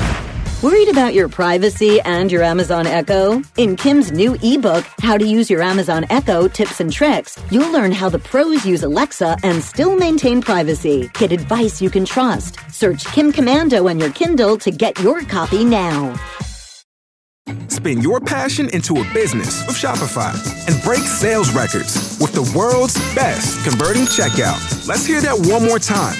Worried 0.62 0.90
about 0.90 1.14
your 1.14 1.30
privacy 1.30 2.02
and 2.02 2.30
your 2.30 2.44
Amazon 2.44 2.86
Echo? 2.86 3.42
In 3.56 3.78
Kim's 3.78 4.12
new 4.12 4.36
ebook, 4.44 4.84
How 5.00 5.18
to 5.18 5.26
Use 5.26 5.50
Your 5.50 5.62
Amazon 5.62 6.06
Echo 6.10 6.50
Tips 6.50 6.82
and 6.82 6.92
Tricks, 6.92 7.40
you'll 7.50 7.72
learn 7.72 7.94
how 7.94 8.10
the 8.10 8.20
pros 8.20 8.66
use 8.66 8.84
Alexa 8.84 9.38
and 9.44 9.64
still 9.64 9.96
maintain 9.96 10.42
privacy. 10.42 11.10
Get 11.14 11.32
advice 11.32 11.82
you 11.82 11.90
can 11.90 12.04
trust. 12.04 12.60
Search 12.74 13.06
Kim 13.06 13.32
Komando 13.32 13.90
on 13.90 14.00
your 14.00 14.12
Kindle 14.12 14.58
to 14.58 14.70
get 14.70 15.00
your 15.00 15.22
copy 15.22 15.64
now. 15.64 16.14
Spin 17.70 18.02
your 18.02 18.20
passion 18.20 18.68
into 18.74 19.00
a 19.00 19.14
business 19.14 19.66
with 19.66 19.78
Shopify 19.78 20.36
and 20.68 20.84
break 20.84 21.04
sales 21.04 21.54
records 21.54 22.18
with 22.20 22.34
the 22.34 22.44
world's 22.54 22.98
best 23.16 23.64
converting 23.66 24.04
checkout. 24.04 24.60
Let's 24.90 25.06
hear 25.06 25.22
that 25.22 25.40
one 25.40 25.64
more 25.64 25.80
time 25.80 26.20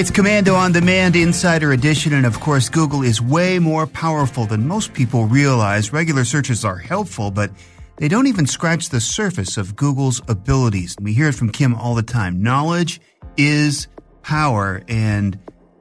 It's 0.00 0.10
Komando 0.10 0.56
on 0.56 0.72
Demand 0.72 1.14
Insider 1.14 1.72
Edition, 1.72 2.14
and 2.14 2.24
of 2.24 2.40
course, 2.40 2.70
Google 2.70 3.02
is 3.02 3.20
way 3.20 3.58
more 3.58 3.86
powerful 3.86 4.46
than 4.46 4.66
most 4.66 4.94
people 4.94 5.26
realize. 5.26 5.92
Regular 5.92 6.24
searches 6.24 6.64
are 6.64 6.78
helpful, 6.78 7.30
but 7.30 7.50
they 7.96 8.08
don't 8.08 8.26
even 8.26 8.46
scratch 8.46 8.88
the 8.88 8.98
surface 8.98 9.58
of 9.58 9.76
Google's 9.76 10.22
abilities. 10.26 10.96
We 11.02 11.12
hear 11.12 11.28
it 11.28 11.34
from 11.34 11.50
Kim 11.50 11.74
all 11.74 11.94
the 11.94 12.02
time. 12.02 12.42
Knowledge 12.42 13.02
is 13.36 13.88
power, 14.22 14.82
and 14.88 15.38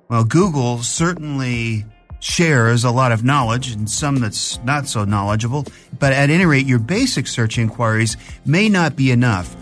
well, 0.09 0.25
Google 0.25 0.79
certainly 0.79 1.85
shares 2.19 2.83
a 2.83 2.91
lot 2.91 3.13
of 3.13 3.23
knowledge 3.23 3.71
and 3.71 3.89
some 3.89 4.17
that's 4.17 4.61
not 4.65 4.85
so 4.85 5.05
knowledgeable, 5.05 5.65
but 5.97 6.11
at 6.11 6.29
any 6.29 6.45
rate, 6.45 6.65
your 6.65 6.79
basic 6.79 7.25
search 7.25 7.57
inquiries 7.57 8.17
may 8.45 8.67
not 8.67 8.97
be 8.97 9.11
enough, 9.11 9.55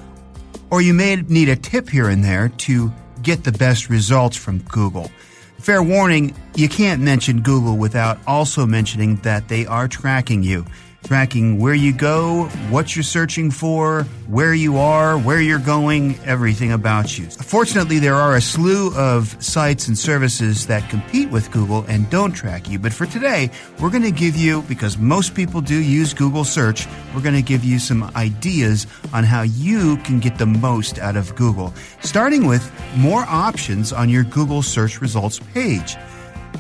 or 0.72 0.82
you 0.82 0.96
may 0.96 1.18
need 1.18 1.48
a 1.48 1.56
tip 1.56 1.88
here 1.88 2.10
and 2.10 2.24
there 2.24 2.50
to 2.50 2.92
get 3.28 3.44
the 3.44 3.52
best 3.52 3.90
results 3.90 4.38
from 4.38 4.60
Google. 4.60 5.12
Fair 5.60 5.84
warning, 5.84 6.34
you 6.56 6.70
can't 6.70 7.02
mention 7.02 7.42
Google 7.42 7.76
without 7.76 8.18
also 8.26 8.66
mentioning 8.66 9.18
that 9.18 9.50
they 9.50 9.66
are 9.66 9.90
tracking 9.90 10.44
you 10.44 10.66
tracking 11.08 11.58
where 11.58 11.74
you 11.74 11.94
go, 11.94 12.44
what 12.70 12.94
you're 12.94 13.02
searching 13.02 13.50
for, 13.50 14.04
where 14.28 14.54
you 14.54 14.78
are, 14.78 15.18
where 15.18 15.40
you're 15.40 15.58
going, 15.58 16.20
everything 16.26 16.74
about 16.74 17.18
you. 17.18 17.26
Fortunately, 17.28 17.98
there 17.98 18.16
are 18.16 18.36
a 18.36 18.42
slew 18.42 18.94
of 18.98 19.42
sites 19.42 19.88
and 19.88 19.98
services 19.98 20.68
that 20.68 20.90
compete 20.90 21.32
with 21.32 21.50
Google 21.52 21.86
and 21.88 22.10
don't 22.10 22.34
track 22.34 22.70
you. 22.70 22.78
But 22.78 22.92
for 22.92 23.06
today, 23.06 23.50
we're 23.80 23.90
going 23.90 24.04
to 24.04 24.12
give 24.12 24.36
you, 24.36 24.64
because 24.64 24.98
most 24.98 25.34
people 25.34 25.62
do 25.62 25.82
use 25.82 26.14
Google 26.14 26.44
search, 26.44 26.86
we're 27.16 27.22
going 27.22 27.36
to 27.36 27.42
give 27.42 27.64
you 27.64 27.80
some 27.80 28.12
ideas 28.18 28.86
on 29.14 29.24
how 29.24 29.44
you 29.44 29.96
can 29.98 30.20
get 30.20 30.38
the 30.38 30.46
most 30.46 31.00
out 31.00 31.16
of 31.16 31.34
Google, 31.38 31.74
starting 32.02 32.46
with 32.46 32.70
more 32.98 33.24
options 33.30 33.94
on 33.94 34.10
your 34.10 34.26
Google 34.26 34.62
search 34.62 35.00
results 35.00 35.40
page. 35.54 35.96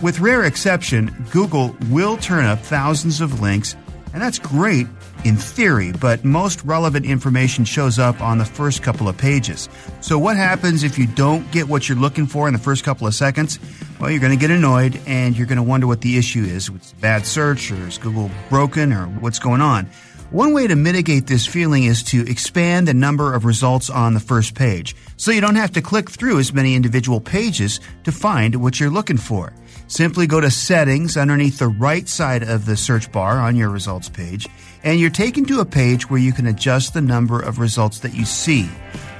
With 0.01 0.21
rare 0.21 0.45
exception, 0.45 1.25
Google 1.31 1.75
will 1.89 2.15
turn 2.15 2.45
up 2.45 2.59
thousands 2.59 3.19
of 3.19 3.41
links 3.41 3.75
and 4.17 4.23
that's 4.23 4.39
great 4.39 4.87
in 5.25 5.35
theory, 5.35 5.91
but 5.91 6.25
most 6.25 6.63
relevant 6.63 7.05
information 7.05 7.65
shows 7.65 7.99
up 7.99 8.19
on 8.19 8.39
the 8.39 8.45
first 8.45 8.81
couple 8.81 9.07
of 9.07 9.15
pages. 9.15 9.69
So, 10.01 10.17
what 10.17 10.35
happens 10.35 10.83
if 10.83 10.97
you 10.97 11.05
don't 11.05 11.51
get 11.51 11.67
what 11.67 11.87
you're 11.87 11.99
looking 11.99 12.25
for 12.25 12.47
in 12.47 12.53
the 12.55 12.59
first 12.59 12.83
couple 12.83 13.05
of 13.05 13.13
seconds? 13.13 13.59
Well, 13.99 14.09
you're 14.09 14.19
going 14.19 14.31
to 14.31 14.39
get 14.39 14.49
annoyed 14.49 14.99
and 15.05 15.37
you're 15.37 15.45
going 15.45 15.57
to 15.57 15.63
wonder 15.63 15.85
what 15.85 16.01
the 16.01 16.17
issue 16.17 16.43
is. 16.43 16.67
It's 16.67 16.93
bad 16.93 17.27
search, 17.27 17.71
or 17.71 17.75
is 17.87 17.99
Google 17.99 18.31
broken, 18.49 18.91
or 18.91 19.05
what's 19.05 19.37
going 19.37 19.61
on? 19.61 19.85
One 20.31 20.51
way 20.51 20.65
to 20.65 20.75
mitigate 20.75 21.27
this 21.27 21.45
feeling 21.45 21.83
is 21.83 22.01
to 22.05 22.27
expand 22.27 22.87
the 22.87 22.95
number 22.95 23.35
of 23.35 23.45
results 23.45 23.91
on 23.91 24.15
the 24.15 24.19
first 24.19 24.55
page, 24.55 24.95
so 25.17 25.29
you 25.29 25.41
don't 25.41 25.57
have 25.57 25.73
to 25.73 25.81
click 25.83 26.09
through 26.09 26.39
as 26.39 26.51
many 26.51 26.73
individual 26.73 27.21
pages 27.21 27.79
to 28.03 28.11
find 28.11 28.55
what 28.55 28.79
you're 28.79 28.89
looking 28.89 29.17
for. 29.17 29.53
Simply 29.89 30.27
go 30.27 30.41
to 30.41 30.51
Settings 30.51 31.15
underneath 31.15 31.59
the 31.59 31.69
right 31.69 32.07
side 32.09 32.43
of 32.43 32.65
the 32.65 32.75
search 32.75 33.09
bar 33.09 33.39
on 33.39 33.55
your 33.55 33.69
results 33.69 34.09
page, 34.09 34.45
and 34.83 34.99
you're 34.99 35.09
taken 35.09 35.45
to 35.45 35.61
a 35.61 35.65
page 35.65 36.09
where 36.09 36.19
you 36.19 36.33
can 36.33 36.47
adjust 36.47 36.93
the 36.93 37.01
number 37.01 37.39
of 37.39 37.57
results 37.57 37.99
that 37.99 38.13
you 38.13 38.25
see. 38.25 38.69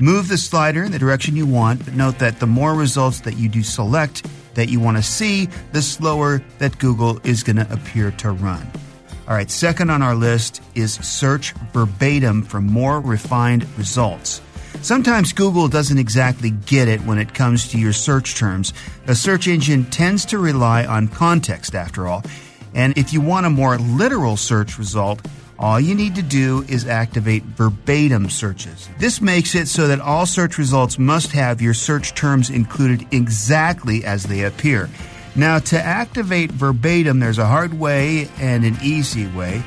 Move 0.02 0.28
the 0.28 0.38
slider 0.38 0.84
in 0.84 0.92
the 0.92 1.00
direction 1.00 1.38
you 1.38 1.46
want, 1.46 1.86
but 1.86 1.94
note 1.94 2.20
that 2.20 2.42
the 2.42 2.48
more 2.48 2.74
results 2.74 3.22
that 3.22 3.38
you 3.38 3.48
do 3.48 3.64
select 3.64 4.26
that 4.56 4.68
you 4.68 4.82
want 4.82 4.98
to 4.98 5.04
see, 5.04 5.48
the 5.72 5.82
slower 5.82 6.44
that 6.58 6.78
Google 6.80 7.20
is 7.24 7.44
going 7.44 7.56
to 7.56 7.74
appear 7.74 8.12
to 8.12 8.32
run. 8.32 8.70
All 9.28 9.36
right, 9.36 9.50
second 9.50 9.90
on 9.90 10.02
our 10.02 10.16
list 10.16 10.62
is 10.76 10.96
search 10.96 11.54
verbatim 11.72 12.44
for 12.44 12.60
more 12.60 13.00
refined 13.00 13.66
results. 13.78 14.42
Sometimes 14.82 15.34
Google 15.34 15.68
doesn't 15.68 15.98
exactly 15.98 16.52
get 16.52 16.88
it 16.88 17.02
when 17.02 17.18
it 17.18 17.34
comes 17.34 17.68
to 17.70 17.78
your 17.78 17.94
search 17.94 18.36
terms. 18.36 18.74
A 19.08 19.16
search 19.16 19.48
engine 19.48 19.86
tends 19.86 20.26
to 20.26 20.40
rely 20.40 20.86
on 20.86 21.08
context, 21.10 21.76
after 21.76 22.08
all. 22.08 22.24
And 22.74 22.98
if 22.98 23.12
you 23.12 23.20
want 23.20 23.46
a 23.46 23.50
more 23.50 23.78
literal 23.78 24.38
search 24.38 24.78
result, 24.78 25.26
all 25.60 25.80
you 25.80 25.96
need 25.96 26.16
to 26.16 26.22
do 26.22 26.64
is 26.70 26.88
activate 26.88 27.44
verbatim 27.44 28.30
searches. 28.30 28.88
This 29.00 29.20
makes 29.20 29.56
it 29.56 29.68
so 29.68 29.88
that 29.88 30.00
all 30.00 30.26
search 30.26 30.58
results 30.58 31.00
must 31.00 31.32
have 31.32 31.62
your 31.62 31.74
search 31.74 32.14
terms 32.14 32.50
included 32.50 33.08
exactly 33.12 34.06
as 34.06 34.24
they 34.24 34.44
appear. 34.44 34.90
Now, 35.36 35.60
to 35.60 35.80
activate 35.80 36.52
verbatim, 36.52 37.20
there's 37.20 37.40
a 37.40 37.46
hard 37.46 37.74
way 37.74 38.30
and 38.40 38.64
an 38.64 38.78
easy 38.84 39.28
way. 39.28 39.64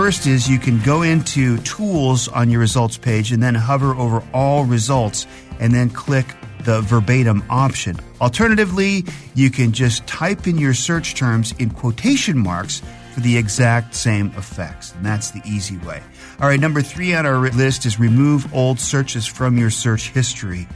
First 0.00 0.26
is 0.26 0.48
you 0.48 0.58
can 0.58 0.80
go 0.80 1.02
into 1.02 1.58
tools 1.58 2.26
on 2.26 2.48
your 2.48 2.60
results 2.60 2.96
page 2.96 3.32
and 3.32 3.42
then 3.42 3.54
hover 3.54 3.94
over 3.94 4.24
all 4.32 4.64
results 4.64 5.26
and 5.58 5.74
then 5.74 5.90
click 5.90 6.34
the 6.64 6.80
verbatim 6.80 7.44
option. 7.50 7.98
Alternatively, 8.18 9.04
you 9.34 9.50
can 9.50 9.72
just 9.72 10.06
type 10.06 10.46
in 10.46 10.56
your 10.56 10.72
search 10.72 11.16
terms 11.16 11.52
in 11.58 11.68
quotation 11.68 12.38
marks 12.38 12.80
for 13.12 13.20
the 13.20 13.36
exact 13.36 13.94
same 13.94 14.28
effects. 14.38 14.94
And 14.94 15.04
that's 15.04 15.32
the 15.32 15.42
easy 15.44 15.76
way. 15.76 16.02
All 16.40 16.48
right, 16.48 16.58
number 16.58 16.80
three 16.80 17.12
on 17.12 17.26
our 17.26 17.50
list 17.50 17.84
is 17.84 18.00
remove 18.00 18.54
old 18.54 18.80
searches 18.80 19.26
from 19.26 19.58
your 19.58 19.68
search 19.68 20.08
history. 20.12 20.66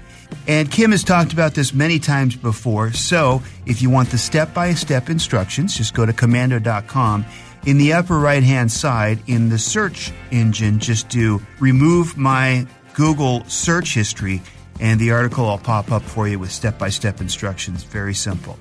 And 0.46 0.70
Kim 0.70 0.90
has 0.90 1.02
talked 1.02 1.32
about 1.32 1.54
this 1.54 1.72
many 1.72 1.98
times 1.98 2.36
before. 2.36 2.92
So 2.92 3.42
if 3.64 3.80
you 3.80 3.88
want 3.88 4.10
the 4.10 4.18
step 4.18 4.52
by 4.52 4.74
step 4.74 5.08
instructions, 5.08 5.74
just 5.74 5.94
go 5.94 6.04
to 6.04 6.12
komando.com 6.12 7.24
in 7.66 7.78
the 7.78 7.94
upper 7.94 8.18
right 8.18 8.42
hand 8.42 8.70
side, 8.70 9.20
in 9.26 9.48
the 9.48 9.58
search 9.58 10.12
engine, 10.30 10.78
just 10.78 11.08
do 11.08 11.40
remove 11.60 12.16
my 12.16 12.66
Google 12.94 13.44
search 13.46 13.94
history, 13.94 14.42
and 14.80 15.00
the 15.00 15.12
article 15.12 15.46
will 15.46 15.58
pop 15.58 15.90
up 15.90 16.02
for 16.02 16.28
you 16.28 16.38
with 16.38 16.52
step 16.52 16.78
by 16.78 16.90
step 16.90 17.20
instructions. 17.20 17.82
Very 17.82 18.14
simple. 18.14 18.58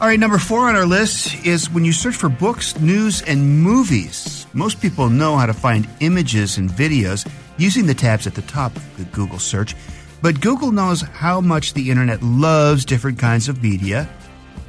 All 0.00 0.06
right, 0.06 0.20
number 0.20 0.38
four 0.38 0.68
on 0.68 0.76
our 0.76 0.86
list 0.86 1.44
is 1.44 1.68
when 1.70 1.84
you 1.84 1.92
search 1.92 2.14
for 2.14 2.28
books, 2.28 2.78
news, 2.78 3.20
and 3.22 3.60
movies. 3.60 4.46
Most 4.54 4.80
people 4.80 5.10
know 5.10 5.36
how 5.36 5.46
to 5.46 5.52
find 5.52 5.88
images 5.98 6.56
and 6.56 6.70
videos 6.70 7.28
using 7.56 7.86
the 7.86 7.94
tabs 7.94 8.28
at 8.28 8.36
the 8.36 8.42
top 8.42 8.76
of 8.76 8.96
the 8.96 9.04
Google 9.06 9.40
search, 9.40 9.74
but 10.22 10.40
Google 10.40 10.70
knows 10.70 11.00
how 11.00 11.40
much 11.40 11.74
the 11.74 11.90
internet 11.90 12.22
loves 12.22 12.84
different 12.84 13.18
kinds 13.18 13.48
of 13.48 13.60
media 13.60 14.08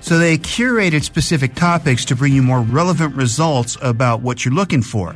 so 0.02 0.18
they 0.18 0.38
curated 0.38 1.04
specific 1.04 1.56
topics 1.56 2.06
to 2.06 2.16
bring 2.16 2.34
you 2.34 2.42
more 2.42 2.62
relevant 2.62 3.16
results 3.16 3.78
about 3.82 4.22
what 4.22 4.44
you're 4.44 4.54
looking 4.54 4.82
for. 4.82 5.16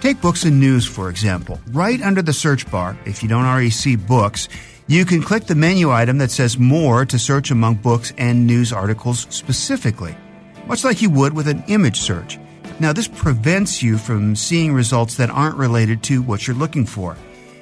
Take 0.00 0.20
books 0.20 0.44
and 0.44 0.60
news, 0.60 0.86
for 0.86 1.08
example. 1.08 1.58
Right 1.68 2.02
under 2.02 2.20
the 2.20 2.32
search 2.32 2.70
bar, 2.70 2.96
if 3.06 3.22
you 3.22 3.28
don't 3.28 3.46
already 3.46 3.70
see 3.70 3.96
books, 3.96 4.48
you 4.86 5.06
can 5.06 5.22
click 5.22 5.44
the 5.46 5.54
menu 5.54 5.90
item 5.90 6.18
that 6.18 6.30
says 6.30 6.58
More 6.58 7.06
to 7.06 7.18
search 7.18 7.50
among 7.50 7.76
books 7.76 8.12
and 8.18 8.46
news 8.46 8.72
articles 8.72 9.26
specifically, 9.30 10.14
much 10.66 10.84
like 10.84 11.00
you 11.00 11.08
would 11.08 11.32
with 11.32 11.48
an 11.48 11.64
image 11.68 12.00
search. 12.00 12.38
Now, 12.80 12.92
this 12.92 13.08
prevents 13.08 13.82
you 13.82 13.96
from 13.96 14.36
seeing 14.36 14.74
results 14.74 15.16
that 15.16 15.30
aren't 15.30 15.56
related 15.56 16.02
to 16.04 16.22
what 16.22 16.46
you're 16.46 16.56
looking 16.56 16.84
for. 16.84 17.16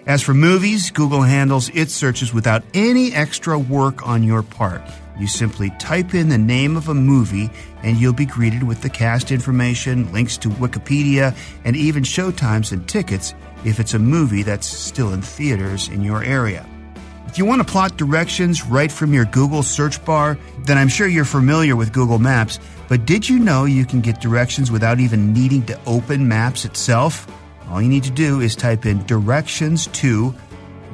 As 0.07 0.21
for 0.21 0.35
movies, 0.35 0.91
Google 0.91 1.23
handles 1.23 1.69
its 1.69 1.95
searches 1.95 2.35
without 2.35 2.65
any 2.75 3.13
extra 3.15 3.57
work 3.57 4.05
on 4.05 4.25
your 4.25 4.43
part. 4.43 4.83
You 5.19 5.27
simply 5.27 5.71
type 5.79 6.15
in 6.15 6.29
the 6.29 6.39
name 6.39 6.77
of 6.77 6.89
a 6.89 6.95
movie 6.95 7.51
and 7.83 7.97
you'll 7.97 8.13
be 8.13 8.27
greeted 8.27 8.63
with 8.63 8.83
the 8.83 8.91
cast 8.91 9.31
information, 9.31 10.13
links 10.13 10.37
to 10.39 10.49
Wikipedia, 10.49 11.37
and 11.65 11.77
even 11.77 12.03
showtimes 12.03 12.73
and 12.73 12.89
tickets 12.89 13.35
if 13.65 13.79
it's 13.79 13.95
a 13.95 13.99
movie 13.99 14.43
that's 14.43 14.67
still 14.67 15.13
in 15.13 15.23
theaters 15.23 15.89
in 15.89 16.03
your 16.03 16.25
area. 16.25 16.67
If 17.33 17.39
you 17.39 17.47
want 17.47 17.67
to 17.67 17.73
plot 17.73 17.97
directions 17.97 18.67
right 18.67 18.93
from 18.93 19.15
your 19.15 19.25
Google 19.25 19.63
search 19.63 20.05
bar, 20.05 20.37
then 20.67 20.77
I'm 20.77 20.89
sure 20.89 21.07
you're 21.07 21.25
familiar 21.25 21.77
with 21.77 21.93
Google 21.93 22.19
Maps. 22.19 22.59
But 22.89 23.07
did 23.07 23.27
you 23.27 23.39
know 23.39 23.65
you 23.65 23.87
can 23.87 24.03
get 24.03 24.21
directions 24.21 24.71
without 24.71 25.01
even 25.01 25.33
needing 25.33 25.65
to 25.65 25.81
open 25.87 26.29
Maps 26.29 26.67
itself? 26.67 27.27
All 27.71 27.81
you 27.81 27.89
need 27.89 28.05
to 28.05 28.11
do 28.11 28.41
is 28.41 28.55
type 28.55 28.85
in 28.85 29.03
directions 29.07 29.87
to 29.87 30.35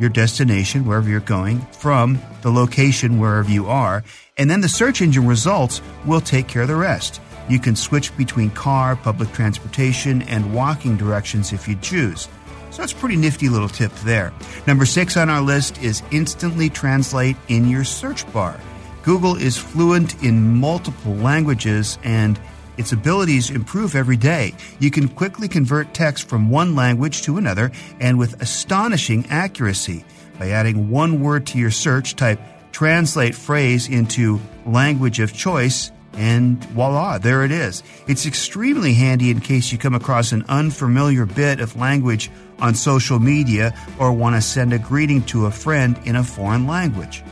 your 0.00 0.10
destination, 0.10 0.84
wherever 0.84 1.08
you're 1.08 1.20
going, 1.20 1.60
from 1.72 2.18
the 2.42 2.50
location, 2.50 3.18
wherever 3.18 3.50
you 3.50 3.66
are, 3.66 4.04
and 4.36 4.50
then 4.50 4.60
the 4.60 4.68
search 4.68 5.02
engine 5.02 5.26
results 5.26 5.80
will 6.06 6.20
take 6.20 6.48
care 6.48 6.62
of 6.62 6.68
the 6.68 6.76
rest. 6.76 7.20
You 7.48 7.58
can 7.58 7.76
switch 7.76 8.16
between 8.16 8.50
car, 8.50 8.96
public 8.96 9.32
transportation, 9.32 10.22
and 10.22 10.54
walking 10.54 10.96
directions 10.96 11.52
if 11.52 11.66
you 11.66 11.76
choose. 11.76 12.28
So 12.70 12.82
that's 12.82 12.92
a 12.92 12.96
pretty 12.96 13.16
nifty 13.16 13.48
little 13.48 13.68
tip 13.68 13.92
there. 14.04 14.32
Number 14.66 14.84
six 14.84 15.16
on 15.16 15.30
our 15.30 15.40
list 15.40 15.82
is 15.82 16.02
instantly 16.10 16.68
translate 16.68 17.36
in 17.48 17.68
your 17.68 17.84
search 17.84 18.30
bar. 18.32 18.60
Google 19.02 19.36
is 19.36 19.56
fluent 19.56 20.22
in 20.22 20.58
multiple 20.58 21.14
languages 21.14 21.98
and 22.04 22.38
its 22.78 22.92
abilities 22.92 23.50
improve 23.50 23.94
every 23.94 24.16
day. 24.16 24.54
You 24.78 24.90
can 24.90 25.08
quickly 25.08 25.48
convert 25.48 25.92
text 25.92 26.28
from 26.28 26.48
one 26.48 26.74
language 26.74 27.22
to 27.22 27.36
another 27.36 27.72
and 28.00 28.18
with 28.18 28.40
astonishing 28.40 29.26
accuracy. 29.28 30.04
By 30.38 30.50
adding 30.50 30.88
one 30.88 31.20
word 31.20 31.46
to 31.48 31.58
your 31.58 31.72
search, 31.72 32.16
type 32.16 32.40
translate 32.72 33.34
phrase 33.34 33.88
into 33.88 34.40
language 34.64 35.18
of 35.18 35.32
choice, 35.32 35.90
and 36.14 36.62
voila, 36.66 37.18
there 37.18 37.44
it 37.44 37.50
is. 37.50 37.82
It's 38.06 38.26
extremely 38.26 38.94
handy 38.94 39.30
in 39.30 39.40
case 39.40 39.70
you 39.70 39.78
come 39.78 39.94
across 39.94 40.32
an 40.32 40.44
unfamiliar 40.48 41.26
bit 41.26 41.60
of 41.60 41.76
language 41.76 42.30
on 42.60 42.74
social 42.74 43.18
media 43.18 43.74
or 43.98 44.12
want 44.12 44.36
to 44.36 44.42
send 44.42 44.72
a 44.72 44.78
greeting 44.78 45.22
to 45.26 45.46
a 45.46 45.50
friend 45.50 45.98
in 46.04 46.16
a 46.16 46.24
foreign 46.24 46.66
language. 46.66 47.22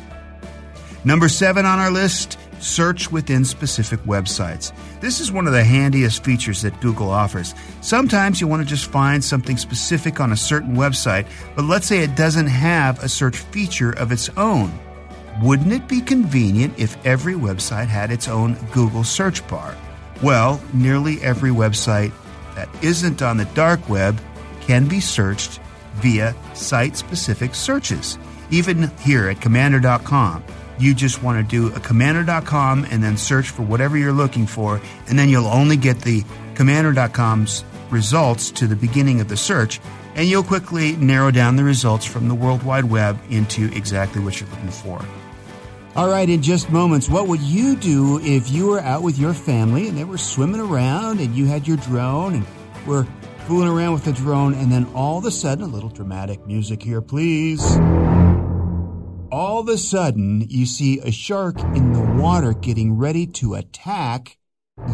Number 1.04 1.28
seven 1.28 1.66
on 1.66 1.78
our 1.78 1.90
list 1.90 2.38
search 2.60 3.10
within 3.10 3.44
specific 3.44 4.00
websites. 4.00 4.72
This 5.00 5.20
is 5.20 5.32
one 5.32 5.46
of 5.46 5.52
the 5.52 5.64
handiest 5.64 6.25
features 6.25 6.62
that 6.62 6.80
Google 6.80 7.10
offers. 7.10 7.54
Sometimes 7.80 8.40
you 8.40 8.46
want 8.46 8.62
to 8.62 8.68
just 8.68 8.90
find 8.90 9.22
something 9.22 9.56
specific 9.56 10.20
on 10.20 10.32
a 10.32 10.36
certain 10.36 10.76
website, 10.76 11.26
but 11.54 11.64
let's 11.64 11.86
say 11.86 12.02
it 12.02 12.16
doesn't 12.16 12.46
have 12.46 13.02
a 13.02 13.08
search 13.08 13.38
feature 13.38 13.92
of 13.92 14.12
its 14.12 14.28
own. 14.36 14.72
Wouldn't 15.42 15.72
it 15.72 15.86
be 15.86 16.00
convenient 16.00 16.78
if 16.78 17.04
every 17.04 17.34
website 17.34 17.88
had 17.88 18.10
its 18.10 18.28
own 18.28 18.54
Google 18.72 19.04
search 19.04 19.46
bar? 19.48 19.76
Well, 20.22 20.60
nearly 20.72 21.20
every 21.22 21.50
website 21.50 22.12
that 22.54 22.68
isn't 22.82 23.20
on 23.20 23.36
the 23.36 23.44
dark 23.46 23.86
web 23.88 24.18
can 24.62 24.88
be 24.88 25.00
searched 25.00 25.60
via 25.96 26.34
site 26.54 26.96
specific 26.96 27.54
searches. 27.54 28.18
Even 28.50 28.90
here 28.98 29.28
at 29.28 29.40
komando.com, 29.40 30.42
you 30.78 30.95
just 30.95 31.23
want 31.23 31.38
to 31.38 31.49
do 31.49 31.75
a 31.75 31.80
komando.com 31.80 32.87
and 32.90 33.02
then 33.02 33.16
search 33.16 33.50
for 33.50 33.62
whatever 33.62 33.97
you're 33.97 34.12
looking 34.12 34.47
for, 34.47 34.80
and 35.09 35.18
then 35.18 35.28
you'll 35.28 35.47
only 35.47 35.76
get 35.76 36.00
the 36.00 36.23
komando.com's 36.54 37.64
results 37.90 38.50
to 38.52 38.66
the 38.66 38.76
beginning 38.76 39.21
of 39.21 39.28
the 39.28 39.37
search, 39.37 39.80
and 40.14 40.28
you'll 40.28 40.42
quickly 40.42 40.97
narrow 40.97 41.30
down 41.30 41.56
the 41.56 41.64
results 41.64 42.04
from 42.04 42.28
the 42.28 42.35
World 42.35 42.62
Wide 42.62 42.85
Web 42.85 43.18
into 43.30 43.66
exactly 43.73 44.23
what 44.23 44.40
you're 44.40 44.50
looking 44.50 44.71
for. 44.71 45.04
All 45.95 46.09
right, 46.09 46.28
in 46.28 46.42
just 46.42 46.71
moments, 46.71 47.09
what 47.09 47.26
would 47.26 47.40
you 47.40 47.75
do 47.75 48.21
if 48.23 48.50
you 48.50 48.66
were 48.66 48.80
out 48.80 49.02
with 49.02 49.18
your 49.18 49.33
family 49.33 49.88
and 49.88 49.97
they 49.97 50.04
were 50.04 50.18
swimming 50.18 50.61
around 50.61 51.21
and 51.21 51.35
you 51.35 51.47
had 51.47 51.66
your 51.66 51.78
drone 51.78 52.35
and 52.35 52.47
were 52.87 53.06
fooling 53.47 53.68
around 53.68 53.95
with 53.95 54.04
the 54.04 54.12
drone, 54.12 54.54
and 54.54 54.71
then 54.71 54.87
all 54.95 55.18
of 55.18 55.25
a 55.25 55.30
sudden, 55.30 55.64
a 55.64 55.68
little 55.68 55.88
dramatic 55.88 56.45
music 56.47 56.83
here, 56.83 57.00
please 57.00 57.62
all 59.56 59.62
of 59.62 59.68
a 59.70 59.78
sudden 59.78 60.44
you 60.50 60.66
see 60.66 60.98
a 60.98 61.10
shark 61.10 61.58
in 61.75 61.94
the 61.94 62.22
water 62.22 62.52
getting 62.52 62.92
ready 62.92 63.26
to 63.26 63.54
attack 63.54 64.36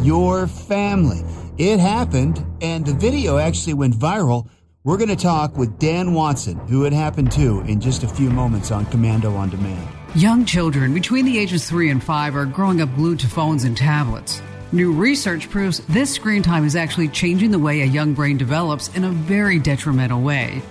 your 0.01 0.47
family. 0.47 1.21
It 1.57 1.81
happened, 1.81 2.45
and 2.61 2.85
the 2.85 2.93
video 2.93 3.37
actually 3.39 3.73
went 3.73 3.93
viral. 3.93 4.47
We're 4.85 4.95
going 4.95 5.09
to 5.09 5.17
talk 5.17 5.57
with 5.57 5.79
Dan 5.79 6.13
Watson, 6.13 6.55
who 6.69 6.85
it 6.85 6.93
happened 6.93 7.29
to, 7.33 7.59
in 7.67 7.81
just 7.81 8.03
a 8.03 8.07
few 8.07 8.29
moments 8.29 8.71
on 8.71 8.85
Komando 8.85 9.35
on 9.35 9.49
Demand. 9.49 9.85
Young 10.15 10.45
children 10.45 10.93
between 10.93 11.25
the 11.25 11.37
ages 11.37 11.67
3 11.67 11.89
and 11.89 12.01
5 12.01 12.33
are 12.33 12.45
growing 12.45 12.79
up 12.79 12.95
glued 12.95 13.19
to 13.19 13.27
phones 13.27 13.65
and 13.65 13.75
tablets. 13.75 14.41
New 14.71 14.93
research 14.93 15.49
proves 15.49 15.79
this 15.87 16.09
screen 16.09 16.41
time 16.41 16.63
is 16.63 16.77
actually 16.77 17.09
changing 17.09 17.51
the 17.51 17.59
way 17.59 17.81
a 17.81 17.85
young 17.85 18.13
brain 18.13 18.37
develops 18.37 18.87
in 18.95 19.03
a 19.03 19.09
very 19.09 19.59
detrimental 19.59 20.21
way. 20.21 20.61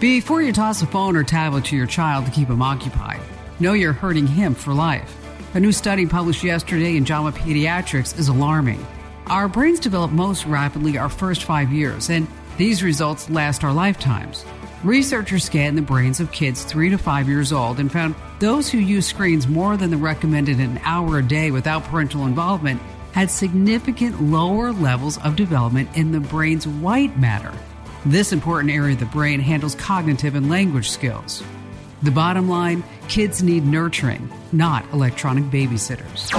Before 0.00 0.42
you 0.42 0.52
toss 0.52 0.82
a 0.82 0.86
phone 0.86 1.16
or 1.16 1.24
tablet 1.24 1.64
to 1.66 1.76
your 1.76 1.86
child 1.86 2.26
to 2.26 2.30
keep 2.30 2.48
him 2.48 2.60
occupied, 2.60 3.22
know 3.58 3.72
you're 3.72 3.94
hurting 3.94 4.26
him 4.26 4.54
for 4.54 4.74
life. 4.74 5.16
A 5.54 5.60
new 5.60 5.72
study 5.72 6.04
published 6.04 6.44
yesterday 6.44 6.98
in 6.98 7.06
JAMA 7.06 7.32
Pediatrics 7.32 8.18
is 8.18 8.28
alarming. 8.28 8.86
Our 9.28 9.48
brains 9.48 9.80
develop 9.80 10.10
most 10.10 10.44
rapidly 10.44 10.98
our 10.98 11.08
first 11.08 11.44
five 11.44 11.72
years, 11.72 12.10
and 12.10 12.28
these 12.58 12.82
results 12.82 13.30
last 13.30 13.64
our 13.64 13.72
lifetimes. 13.72 14.44
Researchers 14.84 15.44
scanned 15.44 15.78
the 15.78 15.82
brains 15.82 16.20
of 16.20 16.30
kids 16.30 16.62
three 16.62 16.90
to 16.90 16.98
five 16.98 17.26
years 17.26 17.50
old 17.50 17.80
and 17.80 17.90
found 17.90 18.14
those 18.38 18.68
who 18.68 18.76
use 18.76 19.06
screens 19.06 19.48
more 19.48 19.78
than 19.78 19.90
the 19.90 19.96
recommended 19.96 20.60
an 20.60 20.78
hour 20.84 21.20
a 21.20 21.22
day 21.22 21.50
without 21.50 21.84
parental 21.84 22.26
involvement 22.26 22.82
had 23.12 23.30
significant 23.30 24.22
lower 24.22 24.72
levels 24.72 25.16
of 25.24 25.36
development 25.36 25.88
in 25.96 26.12
the 26.12 26.20
brain's 26.20 26.68
white 26.68 27.18
matter 27.18 27.54
this 28.10 28.32
important 28.32 28.72
area 28.72 28.94
of 28.94 29.00
the 29.00 29.06
brain 29.06 29.40
handles 29.40 29.74
cognitive 29.74 30.34
and 30.34 30.48
language 30.48 30.90
skills. 30.90 31.42
The 32.02 32.10
bottom 32.10 32.48
line 32.48 32.84
kids 33.08 33.42
need 33.42 33.64
nurturing, 33.64 34.30
not 34.52 34.84
electronic 34.92 35.44
babysitters. 35.44 36.32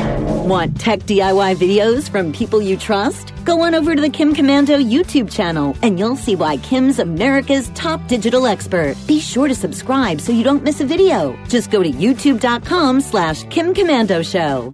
Want 0.47 0.79
tech 0.79 0.99
DIY 0.99 1.55
videos 1.55 2.09
from 2.09 2.31
people 2.31 2.61
you 2.61 2.77
trust? 2.77 3.33
Go 3.43 3.61
on 3.61 3.73
over 3.73 3.95
to 3.95 4.01
the 4.01 4.09
Kim 4.09 4.33
Komando 4.33 4.81
YouTube 4.81 5.31
channel 5.31 5.75
and 5.81 5.97
you'll 5.97 6.15
see 6.15 6.35
why 6.35 6.57
Kim's 6.57 6.99
America's 6.99 7.69
top 7.69 8.07
digital 8.07 8.45
expert. 8.47 8.95
Be 9.07 9.19
sure 9.19 9.47
to 9.47 9.55
subscribe 9.55 10.21
so 10.21 10.31
you 10.31 10.43
don't 10.43 10.63
miss 10.63 10.81
a 10.81 10.85
video. 10.85 11.37
Just 11.47 11.71
go 11.71 11.81
to 11.83 11.89
youtube.com 11.91 13.01
slash 13.01 13.43
Kim 13.49 13.73
Komando 13.73 14.23
Show. 14.23 14.73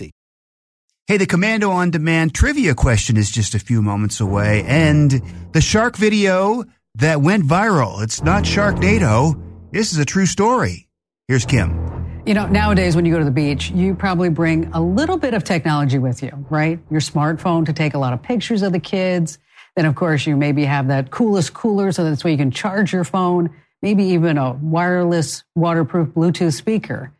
Hey, 1.07 1.17
the 1.17 1.27
Komando 1.27 1.69
on 1.71 1.91
Demand 1.91 2.33
trivia 2.33 2.73
question 2.73 3.17
is 3.17 3.29
just 3.29 3.53
a 3.53 3.59
few 3.59 3.81
moments 3.81 4.21
away, 4.21 4.63
and 4.63 5.21
the 5.51 5.59
shark 5.59 5.97
video 5.97 6.63
that 6.95 7.21
went 7.21 7.43
viral. 7.43 8.01
It's 8.01 8.23
not 8.23 8.43
Sharknado. 8.43 9.37
This 9.71 9.91
is 9.91 9.97
a 9.97 10.05
true 10.05 10.25
story. 10.25 10.87
Here's 11.27 11.43
Kim. 11.43 12.21
You 12.25 12.33
know, 12.33 12.47
nowadays 12.47 12.95
when 12.95 13.03
you 13.03 13.11
go 13.11 13.19
to 13.19 13.25
the 13.25 13.31
beach, 13.31 13.71
you 13.71 13.93
probably 13.93 14.29
bring 14.29 14.71
a 14.73 14.81
little 14.81 15.17
bit 15.17 15.33
of 15.33 15.43
technology 15.43 15.97
with 15.97 16.23
you, 16.23 16.45
right? 16.49 16.79
Your 16.89 17.01
smartphone 17.01 17.65
to 17.65 17.73
take 17.73 17.93
a 17.93 17.97
lot 17.97 18.13
of 18.13 18.21
pictures 18.21 18.61
of 18.61 18.71
the 18.71 18.79
kids. 18.79 19.37
Then, 19.75 19.85
of 19.87 19.95
course, 19.95 20.25
you 20.25 20.37
maybe 20.37 20.63
have 20.63 20.87
that 20.87 21.11
coolest 21.11 21.53
cooler 21.53 21.91
so 21.91 22.05
that's 22.05 22.23
where 22.23 22.31
you 22.31 22.37
can 22.37 22.51
charge 22.51 22.93
your 22.93 23.03
phone, 23.03 23.49
maybe 23.81 24.05
even 24.05 24.37
a 24.37 24.53
wireless, 24.53 25.43
waterproof 25.55 26.09
Bluetooth 26.09 26.53
speaker. 26.53 27.11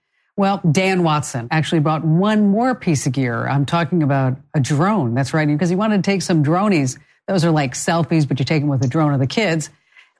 Well, 0.41 0.59
Dan 0.71 1.03
Watson 1.03 1.49
actually 1.51 1.81
brought 1.81 2.03
one 2.03 2.47
more 2.47 2.73
piece 2.73 3.05
of 3.05 3.13
gear. 3.13 3.47
I'm 3.47 3.63
talking 3.63 4.01
about 4.01 4.37
a 4.55 4.59
drone. 4.59 5.13
That's 5.13 5.35
right, 5.35 5.47
because 5.47 5.69
he 5.69 5.75
wanted 5.75 5.97
to 5.97 6.01
take 6.01 6.23
some 6.23 6.43
dronies. 6.43 6.97
Those 7.27 7.45
are 7.45 7.51
like 7.51 7.75
selfies, 7.75 8.27
but 8.27 8.39
you 8.39 8.45
take 8.45 8.63
them 8.63 8.67
with 8.67 8.83
a 8.83 8.87
drone 8.87 9.13
of 9.13 9.19
the 9.19 9.27
kids. 9.27 9.69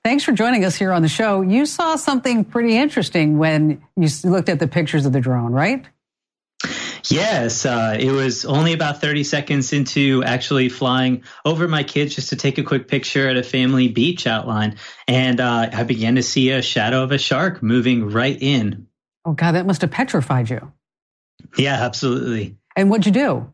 Thanks 0.04 0.24
for 0.24 0.32
joining 0.32 0.64
us 0.64 0.76
here 0.76 0.92
on 0.92 1.02
the 1.02 1.08
show. 1.08 1.42
You 1.42 1.66
saw 1.66 1.96
something 1.96 2.46
pretty 2.46 2.78
interesting 2.78 3.40
when 3.40 3.82
you 3.98 4.10
looked 4.24 4.50
at 4.50 4.60
the 4.60 4.68
pictures 4.68 5.08
of 5.08 5.12
the 5.12 5.22
drone, 5.22 5.54
right? 5.54 5.88
Yes, 7.10 7.66
uh, 7.66 7.98
it 8.00 8.12
was 8.12 8.46
only 8.46 8.74
about 8.74 9.02
30 9.02 9.24
seconds 9.24 9.74
into 9.74 10.24
actually 10.24 10.70
flying 10.70 11.24
over 11.46 11.68
my 11.68 11.82
kids 11.82 12.14
just 12.14 12.30
to 12.30 12.36
take 12.36 12.60
a 12.60 12.64
quick 12.64 12.88
picture 12.88 13.28
at 13.28 13.38
a 13.38 13.44
family 13.44 13.88
beach 13.88 14.28
outline. 14.28 14.78
And 15.08 15.40
uh, 15.40 15.72
I 15.74 15.82
began 15.82 16.14
to 16.18 16.22
see 16.22 16.52
a 16.52 16.62
shadow 16.62 17.02
of 17.02 17.12
a 17.12 17.18
shark 17.18 17.64
moving 17.64 18.12
right 18.12 18.38
in. 18.40 18.86
Oh, 19.26 19.34
God, 19.34 19.54
that 19.54 19.66
must 19.66 19.82
have 19.82 19.92
petrified 19.92 20.50
you. 20.50 20.72
Yeah, 21.58 21.76
absolutely. 21.84 22.58
And 22.76 22.90
what'd 22.90 23.06
you 23.06 23.12
do? 23.12 23.52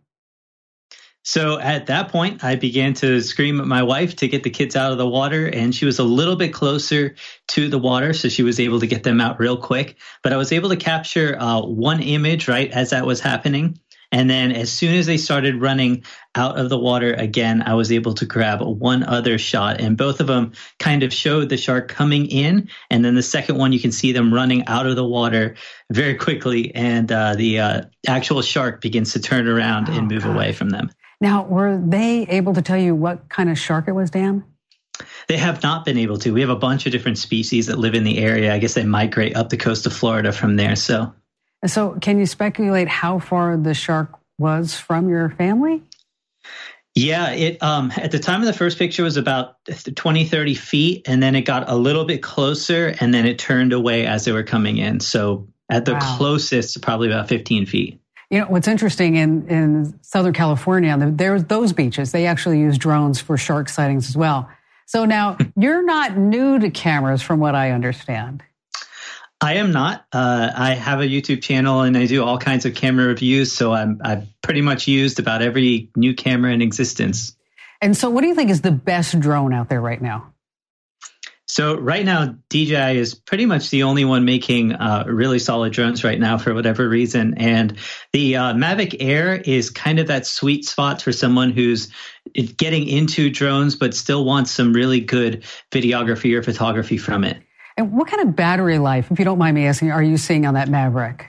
So 1.28 1.60
at 1.60 1.88
that 1.88 2.08
point, 2.08 2.42
I 2.42 2.56
began 2.56 2.94
to 2.96 3.20
scream 3.20 3.60
at 3.60 3.68
my 3.68 3.84
wife 3.84 4.16
to 4.18 4.30
get 4.30 4.44
the 4.44 4.50
kids 4.50 4.78
out 4.78 4.94
of 4.94 4.98
the 4.98 5.06
water, 5.06 5.46
and 5.46 5.76
she 5.76 5.84
was 5.84 6.00
a 6.00 6.04
little 6.04 6.38
bit 6.38 6.54
closer 6.54 7.16
to 7.50 7.68
the 7.68 7.78
water, 7.78 8.14
so 8.14 8.30
she 8.30 8.44
was 8.44 8.62
able 8.62 8.80
to 8.80 8.88
get 8.88 9.04
them 9.04 9.20
out 9.20 9.38
real 9.38 9.58
quick. 9.58 9.98
But 10.24 10.32
I 10.32 10.38
was 10.38 10.54
able 10.54 10.70
to 10.70 10.78
capture 10.78 11.36
uh, 11.38 11.62
one 11.64 12.02
image 12.02 12.48
right 12.48 12.72
as 12.72 12.92
that 12.92 13.06
was 13.06 13.20
happening. 13.20 13.78
And 14.12 14.30
then 14.30 14.52
as 14.52 14.72
soon 14.72 14.96
as 14.96 15.06
they 15.06 15.18
started 15.18 15.62
running 15.62 16.04
out 16.36 16.58
of 16.58 16.70
the 16.70 16.80
water 16.80 17.14
again, 17.14 17.62
I 17.66 17.74
was 17.74 17.92
able 17.92 18.14
to 18.16 18.26
grab 18.26 18.62
one 18.62 19.04
other 19.04 19.38
shot. 19.38 19.82
And 19.82 19.98
both 19.98 20.20
of 20.20 20.28
them 20.28 20.54
kind 20.80 21.04
of 21.04 21.14
showed 21.14 21.50
the 21.50 21.58
shark 21.58 21.90
coming 21.90 22.26
in. 22.28 22.70
And 22.90 23.04
then 23.04 23.16
the 23.16 23.24
second 23.24 23.58
one, 23.58 23.74
you 23.74 23.80
can 23.80 23.92
see 23.92 24.14
them 24.14 24.34
running 24.34 24.66
out 24.68 24.88
of 24.88 24.96
the 24.96 25.06
water 25.06 25.56
very 25.92 26.16
quickly. 26.16 26.74
And 26.74 27.12
uh, 27.12 27.36
the 27.36 27.60
uh, 27.60 27.82
actual 28.08 28.42
shark 28.42 28.82
begins 28.82 29.14
to 29.14 29.20
turn 29.20 29.48
around 29.48 29.90
oh, 29.90 29.94
and 29.94 30.08
move 30.08 30.24
God. 30.24 30.36
away 30.36 30.54
from 30.54 30.70
them. 30.70 30.90
Now, 31.20 31.44
were 31.44 31.82
they 31.84 32.24
able 32.28 32.54
to 32.54 32.62
tell 32.62 32.78
you 32.78 32.96
what 32.96 33.28
kind 33.30 33.50
of 33.50 33.58
shark 33.58 33.88
it 33.88 33.94
was, 33.94 34.12
Dan? 34.12 34.44
They 35.28 35.38
have 35.38 35.62
not 35.64 35.86
been 35.86 35.98
able 35.98 36.18
to. 36.20 36.34
We 36.34 36.42
have 36.42 36.50
a 36.50 36.56
bunch 36.56 36.86
of 36.86 36.92
different 36.92 37.18
species 37.18 37.68
that 37.68 37.78
live 37.78 37.94
in 37.94 38.04
the 38.04 38.18
area. 38.20 38.54
I 38.54 38.58
guess 38.58 38.74
they 38.74 38.84
migrate 38.84 39.36
up 39.36 39.50
the 39.50 39.58
coast 39.58 39.86
of 39.86 39.94
Florida 39.94 40.32
from 40.32 40.56
there. 40.56 40.76
So, 40.76 41.14
so 41.66 41.98
can 42.02 42.20
you 42.20 42.26
speculate 42.26 42.88
how 42.88 43.20
far 43.20 43.58
the 43.58 43.74
shark 43.74 44.18
was 44.38 44.76
from 44.76 45.10
your 45.10 45.30
family? 45.32 45.84
Yeah, 46.96 47.30
it 47.30 47.62
um, 47.62 47.92
at 47.96 48.12
the 48.12 48.18
time 48.18 48.42
of 48.42 48.48
the 48.48 48.54
first 48.54 48.80
picture 48.80 49.04
was 49.04 49.18
about 49.18 49.56
20, 49.96 50.26
30 50.26 50.56
feet, 50.56 51.08
and 51.08 51.22
then 51.22 51.36
it 51.36 51.42
got 51.42 51.70
a 51.70 51.76
little 51.76 52.06
bit 52.06 52.24
closer, 52.24 52.96
and 53.00 53.14
then 53.14 53.28
it 53.28 53.38
turned 53.38 53.72
away 53.72 54.08
as 54.08 54.26
they 54.26 54.32
were 54.32 54.44
coming 54.44 54.78
in. 54.78 55.00
So 55.00 55.48
at 55.70 55.86
the 55.86 55.94
wow. 55.94 56.18
closest, 56.18 56.82
probably 56.82 57.08
about 57.08 57.28
15 57.28 57.68
feet. 57.68 58.02
You 58.32 58.40
know, 58.40 58.46
what's 58.48 58.68
interesting 58.68 59.16
in, 59.16 59.48
in 59.48 60.00
Southern 60.02 60.34
California, 60.34 60.98
there's 61.12 61.44
those 61.46 61.72
beaches, 61.72 62.12
they 62.12 62.26
actually 62.26 62.60
use 62.60 62.78
drones 62.78 63.22
for 63.22 63.38
shark 63.38 63.70
sightings 63.70 64.10
as 64.10 64.18
well. 64.18 64.50
So 64.88 65.06
now 65.06 65.38
you're 65.56 65.84
not 65.84 66.18
new 66.18 66.58
to 66.60 66.70
cameras 66.72 67.22
from 67.22 67.40
what 67.40 67.56
I 67.56 67.72
understand. 67.72 68.44
I 69.40 69.56
am 69.56 69.72
not. 69.72 70.06
Uh, 70.12 70.52
I 70.56 70.74
have 70.74 71.00
a 71.00 71.06
YouTube 71.06 71.44
channel 71.44 71.82
and 71.82 71.96
I 71.96 72.08
do 72.08 72.24
all 72.24 72.40
kinds 72.40 72.66
of 72.66 72.74
camera 72.74 73.06
reviews. 73.06 73.54
So 73.54 73.72
I'm, 73.74 74.02
I've 74.04 74.28
pretty 74.42 74.62
much 74.62 74.88
used 74.88 75.20
about 75.20 75.42
every 75.42 75.92
new 75.96 76.16
camera 76.16 76.52
in 76.52 76.62
existence. 76.62 77.36
And 77.80 77.96
so, 77.96 78.10
what 78.10 78.22
do 78.22 78.28
you 78.28 78.34
think 78.34 78.50
is 78.50 78.62
the 78.62 78.72
best 78.72 79.20
drone 79.20 79.54
out 79.54 79.70
there 79.70 79.82
right 79.82 80.02
now? 80.02 80.34
So 81.50 81.80
right 81.80 82.04
now, 82.04 82.36
DJI 82.50 82.98
is 82.98 83.16
pretty 83.16 83.46
much 83.46 83.70
the 83.70 83.84
only 83.84 84.04
one 84.04 84.26
making 84.26 84.74
uh, 84.74 85.06
really 85.08 85.40
solid 85.40 85.72
drones 85.72 86.04
right 86.04 86.20
now 86.20 86.38
for 86.38 86.54
whatever 86.54 86.90
reason. 86.90 87.36
And 87.38 87.78
the 88.12 88.36
uh, 88.36 88.54
Mavic 88.54 88.98
Air 89.00 89.36
is 89.38 89.70
kind 89.70 90.00
of 90.00 90.08
that 90.08 90.28
sweet 90.28 90.66
spot 90.66 91.02
for 91.02 91.14
someone 91.14 91.52
who's 91.52 91.90
getting 92.58 92.86
into 92.88 93.30
drones 93.30 93.78
but 93.78 93.96
still 93.96 94.26
wants 94.26 94.52
some 94.52 94.74
really 94.74 95.00
good 95.00 95.46
videography 95.72 96.38
or 96.38 96.44
photography 96.44 96.98
from 96.98 97.24
it. 97.24 97.42
And 97.78 97.94
what 97.94 98.08
kind 98.08 98.28
of 98.28 98.36
battery 98.36 98.80
life, 98.80 99.12
if 99.12 99.20
you 99.20 99.26
don't 99.26 99.38
mind 99.38 99.56
me 99.56 99.68
asking, 99.68 99.92
are 99.92 100.04
you 100.04 100.18
seeing 100.18 100.46
on 100.46 100.56
that 100.56 100.68
Maverick? 100.68 101.28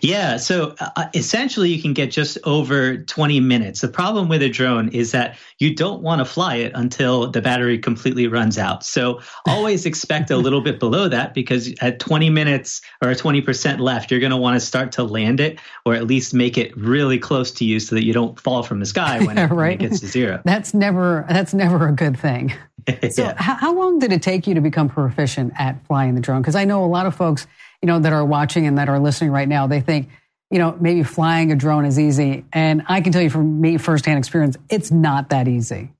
Yeah, 0.00 0.36
so 0.36 0.74
uh, 0.80 1.06
essentially 1.14 1.70
you 1.70 1.80
can 1.80 1.92
get 1.92 2.10
just 2.10 2.36
over 2.44 2.98
20 2.98 3.40
minutes. 3.40 3.80
The 3.80 3.88
problem 3.88 4.28
with 4.28 4.42
a 4.42 4.48
drone 4.48 4.88
is 4.88 5.12
that 5.12 5.38
you 5.58 5.74
don't 5.74 6.02
want 6.02 6.18
to 6.18 6.24
fly 6.24 6.56
it 6.56 6.72
until 6.74 7.30
the 7.30 7.40
battery 7.40 7.78
completely 7.78 8.26
runs 8.26 8.58
out. 8.58 8.84
So 8.84 9.20
always 9.46 9.86
expect 9.86 10.30
a 10.30 10.36
little 10.36 10.60
bit 10.60 10.78
below 10.78 11.08
that 11.08 11.34
because 11.34 11.72
at 11.80 12.00
20 12.00 12.30
minutes 12.30 12.80
or 13.02 13.10
20% 13.10 13.78
left, 13.78 14.10
you're 14.10 14.20
going 14.20 14.30
to 14.30 14.36
want 14.36 14.56
to 14.56 14.60
start 14.60 14.92
to 14.92 15.04
land 15.04 15.40
it 15.40 15.58
or 15.86 15.94
at 15.94 16.06
least 16.06 16.34
make 16.34 16.58
it 16.58 16.76
really 16.76 17.18
close 17.18 17.50
to 17.52 17.64
you 17.64 17.80
so 17.80 17.94
that 17.94 18.04
you 18.04 18.12
don't 18.12 18.38
fall 18.40 18.62
from 18.62 18.80
the 18.80 18.86
sky 18.86 19.24
when, 19.24 19.36
yeah, 19.38 19.44
right. 19.44 19.78
when 19.78 19.86
it 19.86 19.90
gets 19.90 20.00
to 20.00 20.06
zero. 20.06 20.42
That's 20.44 20.74
never 20.74 21.24
that's 21.28 21.54
never 21.54 21.88
a 21.88 21.92
good 21.92 22.18
thing. 22.18 22.52
So 23.10 23.24
yeah. 23.24 23.34
how, 23.36 23.54
how 23.54 23.74
long 23.74 23.98
did 23.98 24.12
it 24.12 24.22
take 24.22 24.46
you 24.46 24.54
to 24.54 24.60
become 24.60 24.88
proficient 24.88 25.52
at 25.56 25.84
flying 25.86 26.14
the 26.14 26.20
drone? 26.20 26.40
Because 26.40 26.54
I 26.54 26.64
know 26.64 26.84
a 26.84 26.86
lot 26.86 27.06
of 27.06 27.14
folks 27.14 27.46
you 27.82 27.88
know, 27.88 27.98
that 27.98 28.12
are 28.12 28.24
watching 28.24 28.66
and 28.66 28.78
that 28.78 28.88
are 28.88 29.00
listening 29.00 29.30
right 29.30 29.48
now, 29.48 29.66
they 29.66 29.80
think, 29.80 30.08
you 30.50 30.58
know, 30.58 30.76
maybe 30.80 31.02
flying 31.02 31.50
a 31.50 31.56
drone 31.56 31.84
is 31.84 31.98
easy. 31.98 32.44
And 32.52 32.82
I 32.88 33.00
can 33.00 33.12
tell 33.12 33.22
you 33.22 33.30
from 33.30 33.60
me 33.60 33.76
firsthand 33.76 34.18
experience, 34.18 34.56
it's 34.70 34.90
not 34.90 35.30
that 35.30 35.48
easy. 35.48 35.92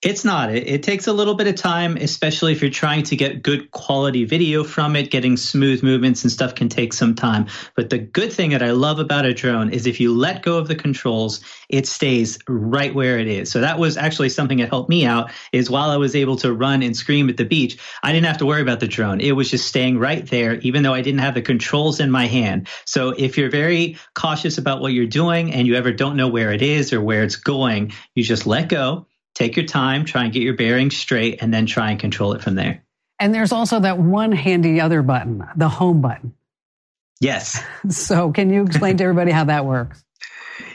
It's 0.00 0.24
not. 0.24 0.54
It, 0.54 0.68
it, 0.68 0.82
takes 0.84 1.08
a 1.08 1.12
little 1.12 1.34
bit 1.34 1.48
of 1.48 1.56
time, 1.56 1.96
especially 1.96 2.52
if 2.52 2.62
you're 2.62 2.70
trying 2.70 3.02
to 3.04 3.16
get 3.16 3.42
good 3.42 3.72
quality 3.72 4.24
video 4.24 4.62
from 4.62 4.94
it. 4.94 5.10
Getting 5.10 5.36
smooth 5.36 5.82
movements 5.82 6.22
and 6.22 6.30
stuff 6.30 6.54
can 6.54 6.68
take 6.68 6.92
some 6.92 7.16
time. 7.16 7.48
But 7.74 7.90
the 7.90 7.98
good 7.98 8.32
thing 8.32 8.50
that 8.50 8.62
I 8.62 8.70
love 8.70 9.00
about 9.00 9.24
a 9.24 9.34
drone 9.34 9.70
is 9.70 9.88
if 9.88 9.98
you 9.98 10.14
let 10.14 10.44
go 10.44 10.56
of 10.56 10.68
the 10.68 10.76
controls, 10.76 11.40
it 11.68 11.88
stays 11.88 12.38
right 12.46 12.94
where 12.94 13.18
it 13.18 13.26
is. 13.26 13.50
So 13.50 13.60
that 13.60 13.80
was 13.80 13.96
actually 13.96 14.28
something 14.28 14.58
that 14.58 14.68
helped 14.68 14.88
me 14.88 15.04
out 15.04 15.32
is 15.50 15.68
while 15.68 15.90
I 15.90 15.96
was 15.96 16.14
able 16.14 16.36
to 16.36 16.52
run 16.52 16.84
and 16.84 16.96
scream 16.96 17.28
at 17.28 17.36
the 17.36 17.44
beach, 17.44 17.76
I 18.00 18.12
didn't 18.12 18.26
have 18.26 18.38
to 18.38 18.46
worry 18.46 18.62
about 18.62 18.78
the 18.78 18.86
drone. 18.86 19.20
It 19.20 19.32
was 19.32 19.50
just 19.50 19.66
staying 19.66 19.98
right 19.98 20.24
there, 20.24 20.60
even 20.60 20.84
though 20.84 20.94
I 20.94 21.02
didn't 21.02 21.20
have 21.20 21.34
the 21.34 21.42
controls 21.42 21.98
in 21.98 22.12
my 22.12 22.26
hand. 22.26 22.68
So 22.84 23.16
if 23.18 23.36
you're 23.36 23.50
very 23.50 23.98
cautious 24.14 24.58
about 24.58 24.80
what 24.80 24.92
you're 24.92 25.06
doing 25.06 25.52
and 25.52 25.66
you 25.66 25.74
ever 25.74 25.90
don't 25.90 26.14
know 26.14 26.28
where 26.28 26.52
it 26.52 26.62
is 26.62 26.92
or 26.92 27.00
where 27.00 27.24
it's 27.24 27.34
going, 27.34 27.90
you 28.14 28.22
just 28.22 28.46
let 28.46 28.68
go 28.68 29.08
take 29.38 29.56
your 29.56 29.66
time, 29.66 30.04
try 30.04 30.24
and 30.24 30.32
get 30.32 30.42
your 30.42 30.54
bearings 30.54 30.96
straight, 30.96 31.40
and 31.40 31.54
then 31.54 31.64
try 31.64 31.92
and 31.92 32.00
control 32.00 32.32
it 32.32 32.42
from 32.42 32.56
there. 32.56 32.82
And 33.20 33.32
there's 33.32 33.52
also 33.52 33.80
that 33.80 33.98
one 33.98 34.32
handy 34.32 34.80
other 34.80 35.02
button, 35.02 35.44
the 35.56 35.68
home 35.68 36.00
button. 36.00 36.34
Yes. 37.20 37.62
So, 37.88 38.32
can 38.32 38.50
you 38.50 38.64
explain 38.64 38.96
to 38.98 39.04
everybody 39.04 39.30
how 39.30 39.44
that 39.44 39.64
works? 39.64 40.04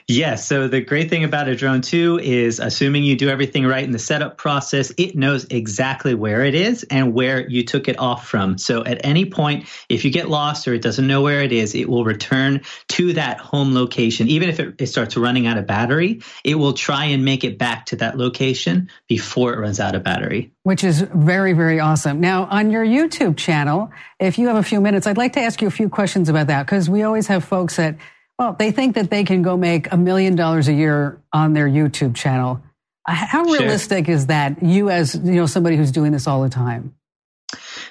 Yes. 0.07 0.47
So 0.47 0.67
the 0.67 0.81
great 0.81 1.09
thing 1.09 1.23
about 1.23 1.47
a 1.47 1.55
drone 1.55 1.81
too 1.81 2.19
is 2.21 2.59
assuming 2.59 3.03
you 3.03 3.15
do 3.15 3.29
everything 3.29 3.65
right 3.65 3.83
in 3.83 3.91
the 3.91 3.99
setup 3.99 4.37
process, 4.37 4.91
it 4.97 5.15
knows 5.15 5.45
exactly 5.45 6.13
where 6.13 6.43
it 6.43 6.55
is 6.55 6.83
and 6.89 7.13
where 7.13 7.47
you 7.49 7.63
took 7.63 7.87
it 7.87 7.97
off 7.99 8.27
from. 8.27 8.57
So 8.57 8.83
at 8.83 9.03
any 9.05 9.25
point, 9.25 9.67
if 9.89 10.03
you 10.03 10.11
get 10.11 10.29
lost 10.29 10.67
or 10.67 10.73
it 10.73 10.81
doesn't 10.81 11.07
know 11.07 11.21
where 11.21 11.41
it 11.41 11.51
is, 11.51 11.73
it 11.73 11.89
will 11.89 12.03
return 12.03 12.61
to 12.89 13.13
that 13.13 13.39
home 13.39 13.73
location. 13.73 14.27
Even 14.27 14.49
if 14.49 14.59
it, 14.59 14.75
it 14.79 14.87
starts 14.87 15.15
running 15.15 15.47
out 15.47 15.57
of 15.57 15.65
battery, 15.65 16.21
it 16.43 16.55
will 16.55 16.73
try 16.73 17.05
and 17.05 17.23
make 17.23 17.43
it 17.43 17.57
back 17.57 17.85
to 17.87 17.95
that 17.97 18.17
location 18.17 18.89
before 19.07 19.53
it 19.53 19.59
runs 19.59 19.79
out 19.79 19.95
of 19.95 20.03
battery. 20.03 20.51
Which 20.63 20.83
is 20.83 21.01
very, 21.01 21.53
very 21.53 21.79
awesome. 21.79 22.19
Now, 22.19 22.45
on 22.45 22.71
your 22.71 22.85
YouTube 22.85 23.37
channel, 23.37 23.91
if 24.19 24.37
you 24.37 24.47
have 24.47 24.57
a 24.57 24.63
few 24.63 24.81
minutes, 24.81 25.07
I'd 25.07 25.17
like 25.17 25.33
to 25.33 25.41
ask 25.41 25.61
you 25.61 25.67
a 25.67 25.71
few 25.71 25.89
questions 25.89 26.29
about 26.29 26.47
that 26.47 26.65
because 26.65 26.89
we 26.89 27.03
always 27.03 27.27
have 27.27 27.43
folks 27.43 27.77
that 27.77 27.95
well, 28.43 28.55
they 28.59 28.71
think 28.71 28.95
that 28.95 29.09
they 29.09 29.23
can 29.23 29.41
go 29.41 29.55
make 29.55 29.91
a 29.93 29.97
million 29.97 30.35
dollars 30.35 30.67
a 30.67 30.73
year 30.73 31.17
on 31.31 31.53
their 31.53 31.67
YouTube 31.67 32.13
channel. 32.13 32.61
How 33.05 33.43
realistic 33.43 34.05
sure. 34.05 34.15
is 34.15 34.27
that? 34.27 34.61
You, 34.61 34.89
as 34.89 35.15
you 35.15 35.33
know, 35.33 35.45
somebody 35.45 35.77
who's 35.77 35.91
doing 35.91 36.11
this 36.11 36.27
all 36.27 36.41
the 36.41 36.49
time. 36.49 36.93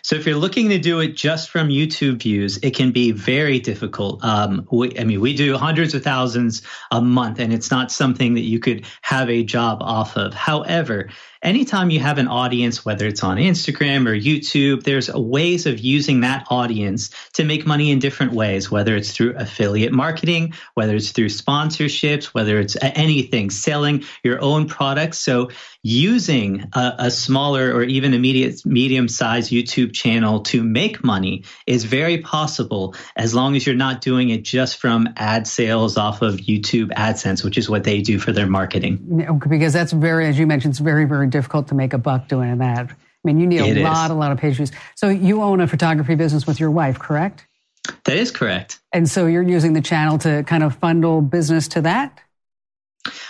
So 0.03 0.17
if 0.17 0.27
you're 0.27 0.37
looking 0.37 0.69
to 0.71 0.79
do 0.79 1.01
it 1.01 1.17
just 1.17 1.49
from 1.49 1.69
YouTube 1.69 2.23
views, 2.23 2.59
it 2.59 2.75
can 2.75 2.93
be 2.93 3.13
very 3.13 3.61
difficult. 3.61 4.23
Um, 4.25 4.67
we, 4.71 4.99
I 4.99 5.05
mean, 5.05 5.21
we 5.21 5.35
do 5.35 5.57
hundreds 5.57 5.95
of 5.95 6.03
thousands 6.03 6.63
a 6.91 7.01
month, 7.01 7.39
and 7.39 7.53
it's 7.53 7.71
not 7.71 7.91
something 7.91 8.35
that 8.35 8.41
you 8.41 8.59
could 8.59 8.85
have 9.01 9.31
a 9.31 9.45
job 9.45 9.79
off 9.81 10.17
of. 10.17 10.35
However, 10.35 11.09
anytime 11.43 11.91
you 11.91 12.01
have 12.01 12.19
an 12.19 12.29
audience, 12.29 12.85
whether 12.85 13.07
it's 13.07 13.23
on 13.23 13.37
Instagram 13.37 14.07
or 14.07 14.19
YouTube, 14.19 14.85
there's 14.85 15.13
ways 15.13 15.67
of 15.67 15.79
using 15.79 16.21
that 16.21 16.47
audience 16.51 17.11
to 17.35 17.45
make 17.45 17.67
money 17.67 17.91
in 17.91 17.99
different 17.99 18.33
ways, 18.33 18.71
whether 18.71 18.95
it's 18.95 19.13
through 19.13 19.35
affiliate 19.37 19.93
marketing, 19.93 20.55
whether 20.75 20.95
it's 20.95 21.11
through 21.11 21.29
sponsorships, 21.29 22.27
whether 22.27 22.59
it's 22.59 22.77
anything, 22.81 23.51
selling 23.51 24.05
your 24.23 24.41
own 24.41 24.69
products. 24.69 25.19
So 25.19 25.51
using 25.83 26.69
a, 26.75 26.95
a 26.99 27.11
smaller 27.11 27.73
or 27.75 27.83
even 27.83 28.15
a 28.15 28.19
medium 28.19 29.09
sized 29.09 29.51
YouTube 29.51 29.93
channel 29.93 30.41
to 30.41 30.63
make 30.63 31.03
money 31.03 31.45
is 31.67 31.85
very 31.85 32.19
possible 32.19 32.95
as 33.17 33.35
long 33.35 33.57
as 33.57 33.67
you're 33.67 33.75
not 33.75 34.01
doing 34.01 34.31
it 34.31 34.45
just 34.45 34.77
from 34.77 35.09
ad 35.17 35.47
sales 35.47 35.97
off 35.97 36.23
of 36.23 36.37
YouTube 36.37 36.93
AdSense, 36.93 37.43
which 37.43 37.59
is 37.59 37.69
what 37.69 37.83
they 37.83 38.01
do 38.01 38.19
for 38.19 38.31
their 38.31 38.47
marketing. 38.47 39.39
Because 39.49 39.73
that's 39.73 39.93
very, 39.93 40.29
as 40.29 40.39
you 40.39 40.47
mentioned, 40.47 40.73
it's 40.73 40.79
very, 40.79 41.05
very 41.05 41.27
difficult 41.33 41.69
to 41.69 41.75
make 41.75 41.93
a 41.93 41.99
buck 41.99 42.29
doing 42.29 42.59
that. 42.59 42.91
I 42.91 42.95
mean, 43.25 43.41
you 43.41 43.47
need 43.47 43.61
a 43.61 43.67
it 43.67 43.83
lot, 43.83 44.07
is. 44.07 44.11
a 44.11 44.15
lot 44.15 44.33
of 44.33 44.39
page 44.39 44.57
views. 44.57 44.73
So 44.95 45.09
you 45.09 45.43
own 45.43 45.61
a 45.61 45.67
photography 45.67 46.15
business 46.15 46.47
with 46.47 46.61
your 46.61 46.71
wife, 46.71 46.99
correct? 46.99 47.47
That 48.05 48.17
is 48.17 48.31
correct. 48.31 48.81
And 48.93 49.09
so 49.09 49.27
you're 49.27 49.43
using 49.43 49.73
the 49.73 49.81
channel 49.81 50.19
to 50.19 50.45
kind 50.45 50.63
of 50.63 50.79
fundle 50.79 51.29
business 51.29 51.69
to 51.69 51.83
that? 51.83 52.21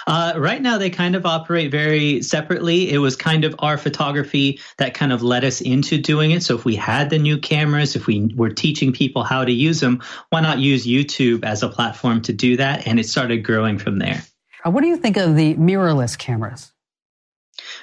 Uh, 0.07 0.35
right 0.37 0.61
now, 0.61 0.77
they 0.77 0.91
kind 0.91 1.15
of 1.15 1.25
operate 1.25 1.71
very 1.71 2.23
separately. 2.23 2.91
It 2.93 2.99
was 2.99 3.17
kind 3.17 3.45
of 3.45 3.55
our 3.61 3.79
photography 3.79 4.61
that 4.77 4.93
kind 4.93 5.12
of 5.12 5.23
led 5.23 5.45
us 5.45 5.61
into 5.61 5.97
doing 5.97 6.33
it. 6.33 6.43
So 6.43 6.55
if 6.57 6.65
we 6.65 6.77
had 6.77 7.09
the 7.09 7.19
new 7.19 7.38
cameras, 7.38 7.97
if 7.97 8.07
we 8.07 8.33
were 8.35 8.51
teaching 8.51 8.93
people 8.93 9.23
how 9.23 9.45
to 9.45 9.53
use 9.53 9.81
them, 9.81 10.03
why 10.31 10.41
not 10.41 10.59
use 10.59 10.87
YouTube 10.87 11.45
as 11.45 11.62
a 11.62 11.69
platform 11.69 12.21
to 12.23 12.33
do 12.33 12.57
that? 12.59 12.87
And 12.87 12.99
it 13.01 13.09
started 13.09 13.38
growing 13.45 13.79
from 13.79 13.99
there. 13.99 14.23
Uh, 14.65 14.71
what 14.71 14.83
do 14.83 14.88
you 14.88 14.97
think 14.97 15.17
of 15.17 15.37
the 15.37 15.55
mirrorless 15.55 16.19
cameras? 16.19 16.72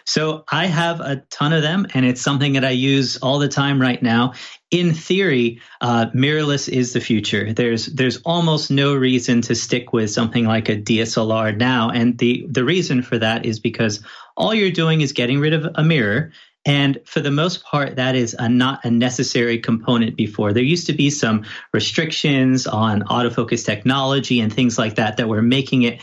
So 0.09 0.43
I 0.51 0.65
have 0.65 1.01
a 1.01 1.17
ton 1.29 1.53
of 1.53 1.61
them, 1.61 1.85
and 1.93 2.03
it's 2.03 2.19
something 2.19 2.53
that 2.53 2.65
I 2.65 2.71
use 2.71 3.17
all 3.17 3.37
the 3.37 3.47
time 3.47 3.79
right 3.79 4.01
now. 4.01 4.33
In 4.71 4.91
theory, 4.91 5.61
uh, 5.81 6.07
mirrorless 6.15 6.67
is 6.67 6.93
the 6.93 6.99
future. 6.99 7.53
There's 7.53 7.85
there's 7.85 8.17
almost 8.25 8.71
no 8.71 8.95
reason 8.95 9.41
to 9.43 9.53
stick 9.53 9.93
with 9.93 10.09
something 10.09 10.45
like 10.45 10.67
a 10.67 10.81
DSLR 10.81 11.55
now, 11.55 11.91
and 11.91 12.17
the 12.17 12.43
the 12.49 12.63
reason 12.63 13.03
for 13.03 13.19
that 13.19 13.45
is 13.45 13.59
because 13.59 14.03
all 14.35 14.51
you're 14.51 14.71
doing 14.71 15.01
is 15.01 15.11
getting 15.11 15.39
rid 15.39 15.53
of 15.53 15.67
a 15.75 15.83
mirror. 15.83 16.31
And 16.65 16.99
for 17.05 17.21
the 17.21 17.31
most 17.31 17.63
part, 17.63 17.95
that 17.95 18.15
is 18.15 18.35
a, 18.37 18.49
not 18.49 18.83
a 18.83 18.91
necessary 18.91 19.59
component 19.59 20.17
before. 20.17 20.51
There 20.51 20.61
used 20.61 20.87
to 20.87 20.93
be 20.93 21.09
some 21.09 21.45
restrictions 21.73 22.67
on 22.67 23.03
autofocus 23.03 23.65
technology 23.65 24.41
and 24.41 24.51
things 24.51 24.77
like 24.77 24.95
that 24.95 25.17
that 25.17 25.29
were 25.29 25.41
making 25.41 25.83
it 25.83 26.01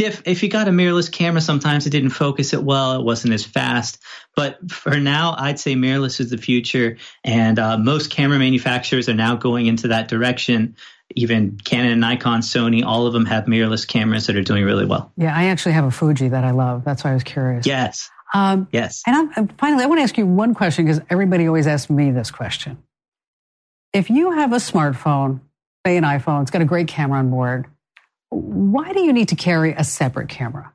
Tiff, 0.00 0.22
if 0.24 0.42
you 0.42 0.48
got 0.48 0.66
a 0.66 0.70
mirrorless 0.70 1.12
camera, 1.12 1.42
sometimes 1.42 1.86
it 1.86 1.90
didn't 1.90 2.10
focus 2.10 2.54
it 2.54 2.62
well. 2.62 2.98
It 2.98 3.04
wasn't 3.04 3.34
as 3.34 3.44
fast. 3.44 3.98
But 4.34 4.70
for 4.70 4.98
now, 4.98 5.34
I'd 5.36 5.60
say 5.60 5.74
mirrorless 5.74 6.20
is 6.20 6.30
the 6.30 6.38
future. 6.38 6.96
And 7.22 7.58
uh, 7.58 7.76
most 7.76 8.10
camera 8.10 8.38
manufacturers 8.38 9.10
are 9.10 9.14
now 9.14 9.36
going 9.36 9.66
into 9.66 9.88
that 9.88 10.08
direction. 10.08 10.74
Even 11.16 11.58
Canon, 11.58 12.00
Nikon, 12.00 12.40
Sony, 12.40 12.82
all 12.82 13.06
of 13.06 13.12
them 13.12 13.26
have 13.26 13.44
mirrorless 13.44 13.86
cameras 13.86 14.26
that 14.26 14.36
are 14.36 14.42
doing 14.42 14.64
really 14.64 14.86
well. 14.86 15.12
Yeah, 15.18 15.36
I 15.36 15.44
actually 15.44 15.72
have 15.72 15.84
a 15.84 15.90
Fuji 15.90 16.28
that 16.28 16.44
I 16.44 16.52
love. 16.52 16.82
That's 16.82 17.04
why 17.04 17.10
I 17.10 17.14
was 17.14 17.24
curious. 17.24 17.66
Yes. 17.66 18.08
Um, 18.32 18.68
yes. 18.72 19.02
And 19.06 19.30
I'm, 19.36 19.48
finally, 19.48 19.84
I 19.84 19.86
want 19.86 19.98
to 19.98 20.02
ask 20.02 20.16
you 20.16 20.24
one 20.24 20.54
question 20.54 20.86
because 20.86 21.02
everybody 21.10 21.46
always 21.46 21.66
asks 21.66 21.90
me 21.90 22.10
this 22.10 22.30
question. 22.30 22.82
If 23.92 24.08
you 24.08 24.30
have 24.30 24.54
a 24.54 24.56
smartphone, 24.56 25.40
say 25.84 25.98
an 25.98 26.04
iPhone, 26.04 26.40
it's 26.40 26.50
got 26.50 26.62
a 26.62 26.64
great 26.64 26.88
camera 26.88 27.18
on 27.18 27.28
board, 27.28 27.66
why 28.30 28.92
do 28.92 29.00
you 29.00 29.12
need 29.12 29.28
to 29.28 29.36
carry 29.36 29.74
a 29.74 29.84
separate 29.84 30.28
camera? 30.28 30.72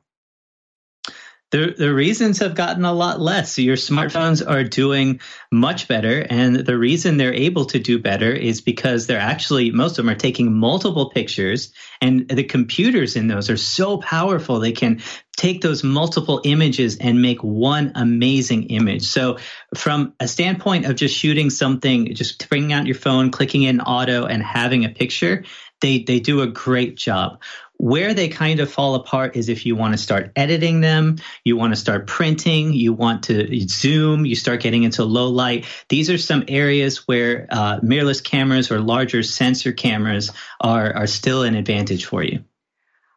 The, 1.52 1.74
the 1.78 1.94
reasons 1.94 2.40
have 2.40 2.56
gotten 2.56 2.84
a 2.84 2.92
lot 2.92 3.20
less. 3.20 3.56
Your 3.56 3.76
smartphones 3.76 4.46
are 4.46 4.64
doing 4.64 5.20
much 5.52 5.86
better. 5.86 6.26
And 6.28 6.56
the 6.56 6.76
reason 6.76 7.16
they're 7.16 7.32
able 7.32 7.66
to 7.66 7.78
do 7.78 8.00
better 8.00 8.32
is 8.32 8.60
because 8.60 9.06
they're 9.06 9.20
actually, 9.20 9.70
most 9.70 9.92
of 9.92 10.04
them 10.04 10.10
are 10.10 10.18
taking 10.18 10.52
multiple 10.52 11.10
pictures, 11.10 11.72
and 12.02 12.28
the 12.28 12.42
computers 12.42 13.14
in 13.14 13.28
those 13.28 13.48
are 13.48 13.56
so 13.56 13.98
powerful. 13.98 14.58
They 14.58 14.72
can 14.72 15.00
take 15.36 15.60
those 15.60 15.84
multiple 15.84 16.40
images 16.44 16.98
and 16.98 17.22
make 17.22 17.42
one 17.44 17.92
amazing 17.94 18.64
image. 18.64 19.04
So, 19.04 19.38
from 19.74 20.14
a 20.18 20.26
standpoint 20.26 20.86
of 20.86 20.96
just 20.96 21.16
shooting 21.16 21.50
something, 21.50 22.12
just 22.14 22.48
bringing 22.48 22.72
out 22.72 22.86
your 22.86 22.96
phone, 22.96 23.30
clicking 23.30 23.62
in 23.62 23.80
auto, 23.80 24.26
and 24.26 24.42
having 24.42 24.84
a 24.84 24.88
picture, 24.88 25.44
they 25.80 26.02
they 26.02 26.20
do 26.20 26.42
a 26.42 26.46
great 26.46 26.96
job. 26.96 27.42
Where 27.78 28.14
they 28.14 28.28
kind 28.28 28.60
of 28.60 28.70
fall 28.70 28.94
apart 28.94 29.36
is 29.36 29.48
if 29.48 29.66
you 29.66 29.76
want 29.76 29.94
to 29.94 29.98
start 29.98 30.32
editing 30.34 30.80
them, 30.80 31.16
you 31.44 31.56
want 31.56 31.74
to 31.74 31.76
start 31.76 32.06
printing, 32.06 32.72
you 32.72 32.92
want 32.92 33.24
to 33.24 33.68
zoom, 33.68 34.24
you 34.24 34.34
start 34.34 34.60
getting 34.60 34.84
into 34.84 35.04
low 35.04 35.28
light. 35.28 35.66
These 35.88 36.10
are 36.10 36.18
some 36.18 36.44
areas 36.48 37.06
where 37.06 37.46
uh, 37.50 37.80
mirrorless 37.80 38.22
cameras 38.22 38.70
or 38.70 38.80
larger 38.80 39.22
sensor 39.22 39.72
cameras 39.72 40.32
are 40.60 40.94
are 40.94 41.06
still 41.06 41.42
an 41.42 41.54
advantage 41.54 42.06
for 42.06 42.22
you. 42.22 42.44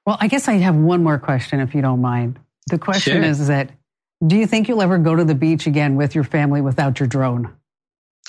Well, 0.05 0.17
I 0.19 0.27
guess 0.27 0.47
I 0.47 0.53
have 0.53 0.75
one 0.75 1.03
more 1.03 1.19
question, 1.19 1.59
if 1.59 1.75
you 1.75 1.81
don't 1.81 2.01
mind. 2.01 2.39
The 2.67 2.79
question 2.79 3.21
sure. 3.21 3.23
is 3.23 3.47
that 3.47 3.71
do 4.25 4.35
you 4.35 4.47
think 4.47 4.67
you'll 4.67 4.81
ever 4.81 4.97
go 4.97 5.15
to 5.15 5.23
the 5.23 5.35
beach 5.35 5.65
again 5.65 5.95
with 5.95 6.15
your 6.15 6.23
family 6.23 6.61
without 6.61 6.99
your 6.99 7.07
drone? 7.07 7.53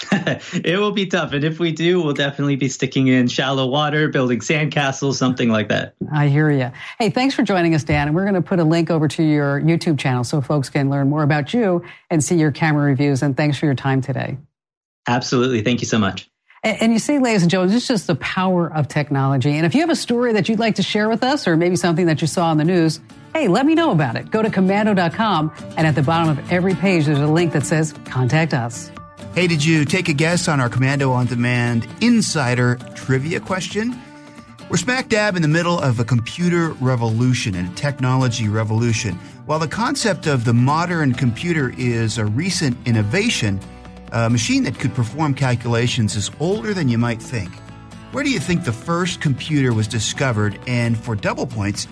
it 0.13 0.79
will 0.79 0.93
be 0.93 1.07
tough. 1.07 1.33
And 1.33 1.45
if 1.45 1.59
we 1.59 1.73
do, 1.73 2.01
we'll 2.03 2.15
definitely 2.15 2.57
be 2.57 2.69
sticking 2.69 3.09
in 3.09 3.29
shallow 3.29 3.67
water, 3.67 4.09
building 4.09 4.41
sandcastles, 4.41 5.15
something 5.15 5.49
like 5.49 5.69
that. 5.69 5.95
I 6.11 6.29
hear 6.29 6.51
you. 6.51 6.71
Hey, 6.99 7.11
thanks 7.11 7.35
for 7.35 7.43
joining 7.43 7.75
us, 7.75 7.85
Dan. 7.85 8.09
And 8.09 8.17
we're 8.17 8.25
going 8.25 8.35
to 8.35 8.43
put 8.43 8.59
a 8.59 8.65
link 8.65 8.91
over 8.91 9.09
to 9.09 9.23
your 9.23 9.61
YouTube 9.61 9.99
channel 9.99 10.25
so 10.25 10.41
folks 10.41 10.71
can 10.71 10.89
learn 10.89 11.11
more 11.11 11.23
about 11.23 11.53
you 11.53 11.85
and 12.09 12.25
see 12.25 12.37
your 12.37 12.51
camera 12.51 12.85
reviews. 12.85 13.23
And 13.23 13.37
thanks 13.37 13.59
for 13.59 13.67
your 13.67 13.75
time 13.75 14.01
today. 14.01 14.39
Absolutely. 15.07 15.63
Thank 15.63 15.81
you 15.81 15.87
so 15.87 15.99
much. 15.99 16.31
And 16.63 16.93
you 16.93 16.99
see, 16.99 17.19
ladies 17.19 17.43
and 17.43 17.51
gentlemen, 17.51 17.75
it's 17.75 17.89
just 17.89 18.07
the 18.07 18.17
power 18.17 18.71
of 18.71 18.87
technology. 18.87 19.53
And 19.53 19.65
if 19.65 19.75
you 19.75 19.81
have 19.81 19.89
a 19.89 19.97
story 19.97 20.35
that 20.35 20.49
you'd 20.49 20.59
like 20.59 20.75
to 20.75 20.83
share 20.83 21.09
with 21.09 21.25
us, 21.25 21.49
or 21.49 21.57
maybe 21.57 21.75
something 21.77 22.07
that 22.07 22.21
you 22.21 22.27
saw 22.27 22.49
on 22.49 22.59
the 22.59 22.65
news, 22.65 23.01
hey, 23.33 23.49
let 23.49 23.65
me 23.65 23.75
know 23.75 23.93
about 23.93 24.17
it. 24.17 24.31
Go 24.31 24.43
to 24.43 24.51
komando.com, 24.51 25.53
and 25.79 25.87
at 25.87 25.95
the 25.95 26.03
bottom 26.03 26.29
of 26.29 26.53
every 26.53 26.75
page, 26.75 27.07
there's 27.07 27.19
a 27.19 27.27
link 27.27 27.55
that 27.55 27.65
says 27.65 27.95
Contact 28.05 28.53
Us. 28.53 28.91
Hey, 29.33 29.47
did 29.47 29.65
you 29.65 29.85
take 29.85 30.09
a 30.09 30.13
guess 30.13 30.49
on 30.49 30.59
our 30.59 30.69
Komando 30.69 31.13
on 31.13 31.27
Demand 31.27 31.87
Insider 32.01 32.75
trivia 32.97 33.39
question? 33.39 33.97
We're 34.69 34.77
smack 34.77 35.09
dab 35.09 35.37
in 35.37 35.43
the 35.43 35.49
middle 35.49 35.79
of 35.79 36.01
a 36.01 36.05
computer 36.05 36.71
revolution 36.81 37.55
and 37.55 37.71
a 37.71 37.75
technology 37.77 38.49
revolution. 38.49 39.15
While 39.47 39.61
the 39.61 39.69
concept 39.69 40.27
of 40.27 40.45
the 40.45 40.53
modern 40.53 41.15
computer 41.15 41.73
is 41.79 42.19
a 42.19 42.25
recent 42.25 42.77
innovation, 42.89 43.61
a 44.11 44.29
machine 44.29 44.65
that 44.65 44.81
could 44.81 44.95
perform 44.95 45.35
calculations 45.35 46.17
is 46.17 46.33
older 46.41 46.75
than 46.75 46.89
you 46.89 46.99
might 46.99 47.23
think. 47.23 47.53
Where 48.11 48.25
do 48.25 48.31
you 48.31 48.41
think 48.41 48.65
the 48.65 48.73
first 48.73 49.21
computer 49.21 49.73
was 49.73 49.87
discovered? 49.87 50.59
And 50.67 50.99
for 50.99 51.15
double 51.15 51.47
points, 51.47 51.85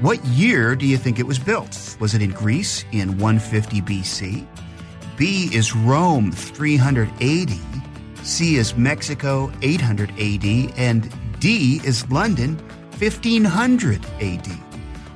what 0.00 0.24
year 0.26 0.76
do 0.76 0.86
you 0.86 0.96
think 0.96 1.18
it 1.18 1.26
was 1.26 1.40
built? 1.40 1.96
Was 1.98 2.14
it 2.14 2.22
in 2.22 2.30
Greece 2.30 2.84
in 2.92 3.18
150 3.18 3.82
BC? 3.82 4.46
B 5.16 5.48
is 5.52 5.76
Rome 5.76 6.32
380, 6.32 7.60
C 8.22 8.56
is 8.56 8.76
Mexico 8.76 9.52
800 9.62 10.10
AD, 10.10 10.44
and 10.76 11.08
D 11.38 11.80
is 11.84 12.08
London 12.10 12.56
1500 12.98 14.04
AD. 14.20 14.48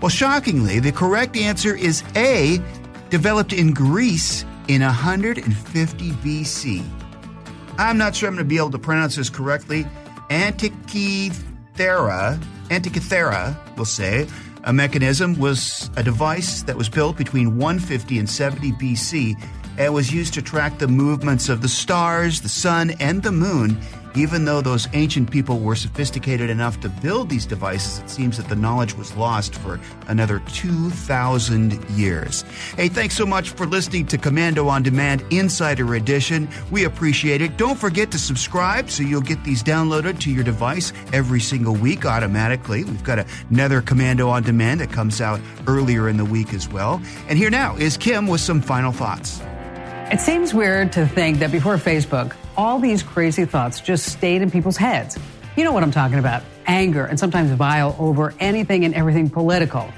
Well, 0.00 0.08
shockingly, 0.08 0.78
the 0.78 0.92
correct 0.92 1.36
answer 1.36 1.74
is 1.74 2.04
A, 2.14 2.62
developed 3.10 3.52
in 3.52 3.72
Greece 3.72 4.44
in 4.68 4.82
150 4.82 6.10
BC. 6.10 6.84
I'm 7.78 7.98
not 7.98 8.14
sure 8.14 8.28
I'm 8.28 8.34
going 8.34 8.44
to 8.44 8.48
be 8.48 8.58
able 8.58 8.70
to 8.70 8.78
pronounce 8.78 9.16
this 9.16 9.30
correctly. 9.30 9.84
Antikythera, 10.30 11.32
Antikythera, 12.68 13.56
we'll 13.76 13.84
say, 13.84 14.28
a 14.64 14.72
mechanism 14.72 15.38
was 15.38 15.90
a 15.96 16.02
device 16.02 16.62
that 16.62 16.76
was 16.76 16.88
built 16.88 17.16
between 17.16 17.56
150 17.56 18.18
and 18.18 18.28
70 18.28 18.72
BC 18.72 19.40
and 19.78 19.94
was 19.94 20.12
used 20.12 20.34
to 20.34 20.42
track 20.42 20.78
the 20.78 20.88
movements 20.88 21.48
of 21.48 21.62
the 21.62 21.68
stars, 21.68 22.40
the 22.40 22.48
sun, 22.48 22.90
and 23.00 23.22
the 23.22 23.32
moon. 23.32 23.80
Even 24.14 24.46
though 24.46 24.60
those 24.60 24.88
ancient 24.94 25.30
people 25.30 25.60
were 25.60 25.76
sophisticated 25.76 26.50
enough 26.50 26.80
to 26.80 26.88
build 26.88 27.28
these 27.28 27.46
devices, 27.46 28.00
it 28.00 28.10
seems 28.10 28.36
that 28.36 28.48
the 28.48 28.56
knowledge 28.56 28.94
was 28.94 29.14
lost 29.16 29.54
for 29.54 29.78
another 30.08 30.42
2,000 30.48 31.88
years. 31.90 32.42
Hey, 32.76 32.88
thanks 32.88 33.16
so 33.16 33.24
much 33.24 33.50
for 33.50 33.66
listening 33.66 34.06
to 34.06 34.18
Komando 34.18 34.66
on 34.66 34.82
Demand 34.82 35.22
Insider 35.30 35.94
Edition. 35.94 36.48
We 36.70 36.84
appreciate 36.84 37.42
it. 37.42 37.56
Don't 37.56 37.78
forget 37.78 38.10
to 38.10 38.18
subscribe 38.18 38.90
so 38.90 39.04
you'll 39.04 39.20
get 39.20 39.44
these 39.44 39.62
downloaded 39.62 40.18
to 40.20 40.32
your 40.32 40.42
device 40.42 40.92
every 41.12 41.40
single 41.40 41.74
week 41.74 42.04
automatically. 42.04 42.82
We've 42.84 43.04
got 43.04 43.24
another 43.50 43.82
Komando 43.82 44.28
on 44.30 44.42
Demand 44.42 44.80
that 44.80 44.90
comes 44.90 45.20
out 45.20 45.38
earlier 45.68 46.08
in 46.08 46.16
the 46.16 46.24
week 46.24 46.54
as 46.54 46.68
well. 46.68 47.00
And 47.28 47.38
here 47.38 47.50
now 47.50 47.76
is 47.76 47.96
Kim 47.96 48.26
with 48.26 48.40
some 48.40 48.62
final 48.62 48.90
thoughts. 48.90 49.40
It 50.10 50.20
seems 50.20 50.54
weird 50.54 50.92
to 50.92 51.06
think 51.06 51.38
that 51.40 51.52
before 51.52 51.76
Facebook, 51.76 52.34
all 52.56 52.78
these 52.78 53.02
crazy 53.02 53.44
thoughts 53.44 53.78
just 53.78 54.06
stayed 54.06 54.40
in 54.40 54.50
people's 54.50 54.78
heads. 54.78 55.18
You 55.54 55.64
know 55.64 55.72
what 55.72 55.82
I'm 55.82 55.90
talking 55.90 56.18
about 56.18 56.44
anger 56.66 57.04
and 57.04 57.20
sometimes 57.20 57.50
vile 57.50 57.94
over 57.98 58.32
anything 58.40 58.86
and 58.86 58.94
everything 58.94 59.28
political. 59.28 59.92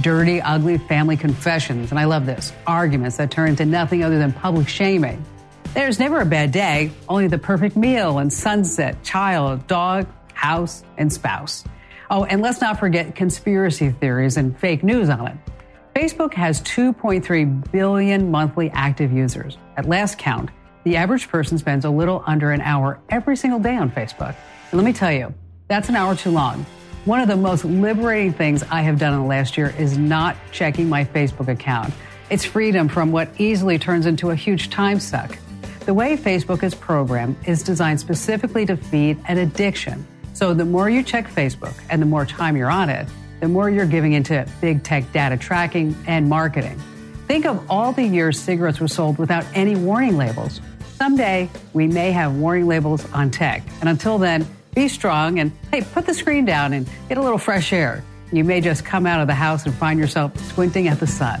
Dirty, 0.00 0.40
ugly 0.40 0.78
family 0.78 1.16
confessions, 1.16 1.90
and 1.90 1.98
I 1.98 2.04
love 2.04 2.26
this 2.26 2.52
arguments 2.64 3.16
that 3.16 3.32
turn 3.32 3.48
into 3.48 3.64
nothing 3.64 4.04
other 4.04 4.18
than 4.18 4.32
public 4.32 4.68
shaming. 4.68 5.24
There's 5.74 5.98
never 5.98 6.20
a 6.20 6.26
bad 6.26 6.52
day, 6.52 6.92
only 7.08 7.26
the 7.26 7.38
perfect 7.38 7.74
meal 7.74 8.18
and 8.18 8.32
sunset, 8.32 9.02
child, 9.02 9.66
dog, 9.66 10.06
house, 10.32 10.84
and 10.96 11.12
spouse. 11.12 11.64
Oh, 12.08 12.24
and 12.24 12.40
let's 12.40 12.60
not 12.60 12.78
forget 12.78 13.16
conspiracy 13.16 13.90
theories 13.90 14.36
and 14.36 14.56
fake 14.56 14.84
news 14.84 15.08
on 15.08 15.26
it. 15.26 15.36
Facebook 15.96 16.34
has 16.34 16.60
2.3 16.60 17.72
billion 17.72 18.30
monthly 18.30 18.68
active 18.74 19.10
users. 19.10 19.56
At 19.78 19.88
last 19.88 20.18
count, 20.18 20.50
the 20.84 20.94
average 20.94 21.26
person 21.26 21.56
spends 21.56 21.86
a 21.86 21.90
little 21.90 22.22
under 22.26 22.50
an 22.50 22.60
hour 22.60 23.00
every 23.08 23.34
single 23.34 23.58
day 23.58 23.76
on 23.76 23.90
Facebook. 23.90 24.36
And 24.70 24.74
let 24.74 24.84
me 24.84 24.92
tell 24.92 25.10
you, 25.10 25.32
that's 25.68 25.88
an 25.88 25.96
hour 25.96 26.14
too 26.14 26.32
long. 26.32 26.66
One 27.06 27.20
of 27.20 27.28
the 27.28 27.36
most 27.36 27.64
liberating 27.64 28.34
things 28.34 28.62
I 28.64 28.82
have 28.82 28.98
done 28.98 29.14
in 29.14 29.20
the 29.20 29.26
last 29.26 29.56
year 29.56 29.74
is 29.78 29.96
not 29.96 30.36
checking 30.52 30.86
my 30.86 31.02
Facebook 31.02 31.48
account. 31.48 31.94
It's 32.28 32.44
freedom 32.44 32.90
from 32.90 33.10
what 33.10 33.30
easily 33.38 33.78
turns 33.78 34.04
into 34.04 34.32
a 34.32 34.36
huge 34.36 34.68
time 34.68 35.00
suck. 35.00 35.38
The 35.86 35.94
way 35.94 36.18
Facebook 36.18 36.62
is 36.62 36.74
programmed 36.74 37.36
is 37.46 37.62
designed 37.62 38.00
specifically 38.00 38.66
to 38.66 38.76
feed 38.76 39.16
an 39.28 39.38
addiction. 39.38 40.06
So 40.34 40.52
the 40.52 40.66
more 40.66 40.90
you 40.90 41.02
check 41.02 41.26
Facebook 41.26 41.72
and 41.88 42.02
the 42.02 42.06
more 42.06 42.26
time 42.26 42.54
you're 42.54 42.70
on 42.70 42.90
it, 42.90 43.08
the 43.40 43.48
more 43.48 43.70
you're 43.70 43.86
giving 43.86 44.12
into 44.12 44.46
big 44.60 44.82
tech 44.82 45.10
data 45.12 45.36
tracking 45.36 45.96
and 46.06 46.28
marketing. 46.28 46.80
Think 47.26 47.44
of 47.44 47.70
all 47.70 47.92
the 47.92 48.04
years 48.04 48.38
cigarettes 48.38 48.80
were 48.80 48.88
sold 48.88 49.18
without 49.18 49.44
any 49.54 49.74
warning 49.74 50.16
labels. 50.16 50.60
Someday, 50.96 51.50
we 51.72 51.86
may 51.86 52.12
have 52.12 52.36
warning 52.36 52.66
labels 52.66 53.10
on 53.12 53.30
tech. 53.30 53.62
And 53.80 53.88
until 53.88 54.18
then, 54.18 54.46
be 54.74 54.88
strong 54.88 55.38
and 55.38 55.52
hey, 55.70 55.82
put 55.82 56.06
the 56.06 56.14
screen 56.14 56.44
down 56.44 56.72
and 56.72 56.88
get 57.08 57.18
a 57.18 57.22
little 57.22 57.38
fresh 57.38 57.72
air. 57.72 58.04
You 58.32 58.44
may 58.44 58.60
just 58.60 58.84
come 58.84 59.06
out 59.06 59.20
of 59.20 59.26
the 59.26 59.34
house 59.34 59.66
and 59.66 59.74
find 59.74 59.98
yourself 59.98 60.36
squinting 60.48 60.88
at 60.88 61.00
the 61.00 61.06
sun. 61.06 61.40